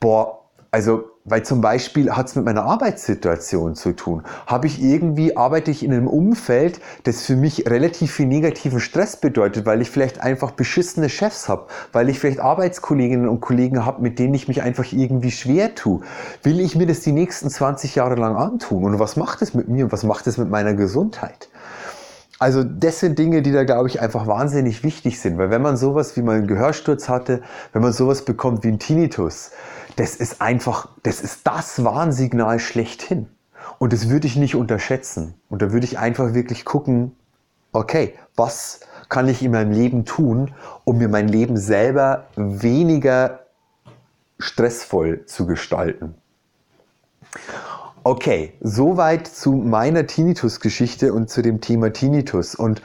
boah, 0.00 0.39
also 0.70 1.04
weil 1.24 1.42
zum 1.42 1.60
Beispiel 1.60 2.12
hat 2.12 2.28
es 2.28 2.36
mit 2.36 2.44
meiner 2.44 2.64
Arbeitssituation 2.64 3.74
zu 3.74 3.92
tun. 3.92 4.22
Habe 4.46 4.66
ich 4.66 4.82
irgendwie, 4.82 5.36
arbeite 5.36 5.70
ich 5.70 5.84
in 5.84 5.92
einem 5.92 6.06
Umfeld, 6.06 6.80
das 7.04 7.22
für 7.22 7.36
mich 7.36 7.68
relativ 7.68 8.12
viel 8.12 8.26
negativen 8.26 8.80
Stress 8.80 9.16
bedeutet, 9.16 9.66
weil 9.66 9.82
ich 9.82 9.90
vielleicht 9.90 10.20
einfach 10.20 10.52
beschissene 10.52 11.08
Chefs 11.08 11.48
habe, 11.48 11.66
weil 11.92 12.08
ich 12.08 12.18
vielleicht 12.18 12.40
Arbeitskolleginnen 12.40 13.28
und 13.28 13.40
Kollegen 13.40 13.84
habe, 13.84 14.02
mit 14.02 14.18
denen 14.18 14.34
ich 14.34 14.48
mich 14.48 14.62
einfach 14.62 14.90
irgendwie 14.92 15.30
schwer 15.30 15.74
tue. 15.74 16.00
Will 16.42 16.58
ich 16.60 16.74
mir 16.74 16.86
das 16.86 17.00
die 17.00 17.12
nächsten 17.12 17.50
20 17.50 17.94
Jahre 17.94 18.14
lang 18.14 18.36
antun? 18.36 18.84
Und 18.84 18.98
was 18.98 19.16
macht 19.16 19.42
es 19.42 19.54
mit 19.54 19.68
mir 19.68 19.84
und 19.84 19.92
was 19.92 20.04
macht 20.04 20.26
es 20.26 20.38
mit 20.38 20.50
meiner 20.50 20.74
Gesundheit? 20.74 21.48
Also 22.38 22.64
das 22.64 23.00
sind 23.00 23.18
Dinge, 23.18 23.42
die 23.42 23.52
da, 23.52 23.64
glaube 23.64 23.88
ich, 23.88 24.00
einfach 24.00 24.26
wahnsinnig 24.26 24.82
wichtig 24.82 25.20
sind. 25.20 25.36
Weil 25.36 25.50
wenn 25.50 25.60
man 25.60 25.76
sowas 25.76 26.16
wie 26.16 26.22
mal 26.22 26.36
einen 26.36 26.46
Gehörsturz 26.46 27.10
hatte, 27.10 27.42
wenn 27.74 27.82
man 27.82 27.92
sowas 27.92 28.24
bekommt 28.24 28.64
wie 28.64 28.68
ein 28.68 28.78
Tinnitus, 28.78 29.50
das 29.96 30.16
ist 30.16 30.40
einfach, 30.40 30.88
das 31.02 31.20
ist 31.20 31.46
das 31.46 31.84
Warnsignal 31.84 32.58
schlechthin. 32.58 33.28
Und 33.78 33.92
das 33.92 34.08
würde 34.08 34.26
ich 34.26 34.36
nicht 34.36 34.54
unterschätzen. 34.54 35.34
Und 35.48 35.62
da 35.62 35.72
würde 35.72 35.86
ich 35.86 35.98
einfach 35.98 36.34
wirklich 36.34 36.64
gucken, 36.64 37.16
okay, 37.72 38.14
was 38.36 38.80
kann 39.08 39.28
ich 39.28 39.42
in 39.42 39.52
meinem 39.52 39.72
Leben 39.72 40.04
tun, 40.04 40.52
um 40.84 40.98
mir 40.98 41.08
mein 41.08 41.28
Leben 41.28 41.56
selber 41.56 42.26
weniger 42.36 43.40
stressvoll 44.38 45.26
zu 45.26 45.46
gestalten. 45.46 46.14
Okay, 48.02 48.54
soweit 48.60 49.26
zu 49.26 49.52
meiner 49.52 50.06
Tinnitus-Geschichte 50.06 51.12
und 51.12 51.28
zu 51.28 51.42
dem 51.42 51.60
Thema 51.60 51.92
Tinnitus. 51.92 52.54
Und 52.54 52.80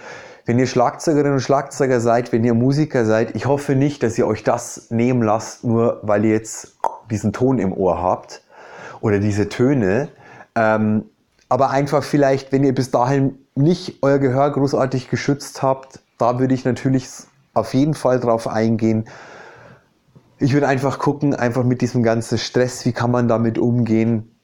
wenn 0.45 0.59
ihr 0.59 0.67
Schlagzeugerinnen 0.67 1.35
und 1.35 1.39
Schlagzeuger 1.39 2.01
seid, 2.01 2.31
wenn 2.31 2.43
ihr 2.43 2.53
Musiker 2.53 3.05
seid, 3.05 3.35
ich 3.35 3.45
hoffe 3.45 3.75
nicht, 3.75 4.03
dass 4.03 4.17
ihr 4.17 4.27
euch 4.27 4.43
das 4.43 4.91
nehmen 4.91 5.23
lasst, 5.23 5.63
nur 5.63 5.99
weil 6.03 6.25
ihr 6.25 6.33
jetzt 6.33 6.74
diesen 7.09 7.33
Ton 7.33 7.59
im 7.59 7.73
Ohr 7.73 8.01
habt 8.01 8.41
oder 9.01 9.19
diese 9.19 9.49
Töne. 9.49 10.09
Ähm, 10.55 11.05
aber 11.49 11.69
einfach 11.69 12.03
vielleicht, 12.03 12.51
wenn 12.51 12.63
ihr 12.63 12.73
bis 12.73 12.91
dahin 12.91 13.37
nicht 13.55 13.99
euer 14.01 14.19
Gehör 14.19 14.51
großartig 14.51 15.09
geschützt 15.09 15.61
habt, 15.61 15.99
da 16.17 16.39
würde 16.39 16.53
ich 16.53 16.65
natürlich 16.65 17.07
auf 17.53 17.73
jeden 17.73 17.93
Fall 17.93 18.19
drauf 18.19 18.47
eingehen. 18.47 19.05
Ich 20.39 20.53
würde 20.53 20.67
einfach 20.67 20.99
gucken, 20.99 21.33
einfach 21.33 21.63
mit 21.63 21.81
diesem 21.81 22.03
ganzen 22.03 22.37
Stress, 22.37 22.85
wie 22.85 22.91
kann 22.91 23.11
man 23.11 23.27
damit 23.27 23.57
umgehen 23.57 24.35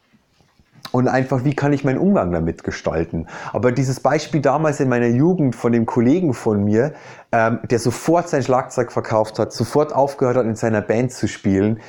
und 0.91 1.07
einfach, 1.07 1.43
wie 1.43 1.55
kann 1.55 1.73
ich 1.73 1.83
meinen 1.83 1.97
Umgang 1.97 2.31
damit 2.31 2.63
gestalten. 2.63 3.27
Aber 3.51 3.71
dieses 3.71 3.99
Beispiel 3.99 4.41
damals 4.41 4.79
in 4.79 4.89
meiner 4.89 5.07
Jugend 5.07 5.55
von 5.55 5.71
dem 5.71 5.85
Kollegen 5.85 6.33
von 6.33 6.63
mir, 6.63 6.93
ähm, 7.31 7.59
der 7.69 7.79
sofort 7.79 8.29
sein 8.29 8.43
Schlagzeug 8.43 8.91
verkauft 8.91 9.39
hat, 9.39 9.53
sofort 9.53 9.93
aufgehört 9.93 10.37
hat, 10.37 10.45
in 10.45 10.55
seiner 10.55 10.81
Band 10.81 11.11
zu 11.11 11.27
spielen, 11.27 11.79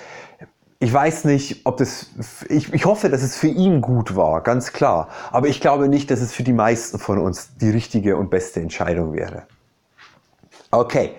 ich 0.82 0.92
weiß 0.92 1.26
nicht, 1.26 1.60
ob 1.62 1.76
das, 1.76 2.06
ich, 2.48 2.74
ich 2.74 2.86
hoffe, 2.86 3.08
dass 3.08 3.22
es 3.22 3.36
für 3.36 3.46
ihn 3.46 3.80
gut 3.82 4.16
war, 4.16 4.42
ganz 4.42 4.72
klar. 4.72 5.08
Aber 5.30 5.46
ich 5.46 5.60
glaube 5.60 5.88
nicht, 5.88 6.10
dass 6.10 6.20
es 6.20 6.32
für 6.32 6.42
die 6.42 6.52
meisten 6.52 6.98
von 6.98 7.18
uns 7.18 7.50
die 7.60 7.70
richtige 7.70 8.16
und 8.16 8.30
beste 8.30 8.58
Entscheidung 8.58 9.12
wäre. 9.12 9.44
Okay, 10.72 11.12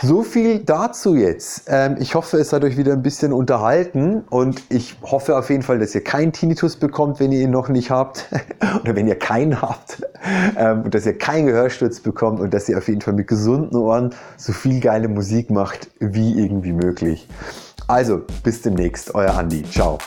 so 0.00 0.22
viel 0.22 0.60
dazu 0.60 1.16
jetzt. 1.16 1.64
Ähm, 1.66 1.96
ich 1.98 2.14
hoffe, 2.14 2.38
es 2.38 2.54
hat 2.54 2.64
euch 2.64 2.78
wieder 2.78 2.94
ein 2.94 3.02
bisschen 3.02 3.34
unterhalten 3.34 4.24
und 4.30 4.62
ich 4.70 4.96
hoffe 5.02 5.36
auf 5.36 5.50
jeden 5.50 5.62
Fall, 5.62 5.78
dass 5.78 5.94
ihr 5.94 6.02
keinen 6.02 6.32
Tinnitus 6.32 6.76
bekommt, 6.76 7.20
wenn 7.20 7.30
ihr 7.30 7.42
ihn 7.42 7.50
noch 7.50 7.68
nicht 7.68 7.90
habt 7.90 8.30
oder 8.82 8.96
wenn 8.96 9.06
ihr 9.06 9.18
keinen 9.18 9.60
habt 9.60 10.02
ähm, 10.56 10.84
und 10.84 10.94
dass 10.94 11.04
ihr 11.04 11.18
keinen 11.18 11.44
Gehörsturz 11.44 12.00
bekommt 12.00 12.40
und 12.40 12.54
dass 12.54 12.70
ihr 12.70 12.78
auf 12.78 12.88
jeden 12.88 13.02
Fall 13.02 13.12
mit 13.12 13.28
gesunden 13.28 13.76
Ohren 13.76 14.14
so 14.38 14.54
viel 14.54 14.80
geile 14.80 15.08
Musik 15.08 15.50
macht 15.50 15.90
wie 16.00 16.42
irgendwie 16.42 16.72
möglich. 16.72 17.28
Also, 17.86 18.22
bis 18.42 18.62
demnächst, 18.62 19.14
euer 19.14 19.36
Andi. 19.36 19.62
Ciao. 19.70 19.98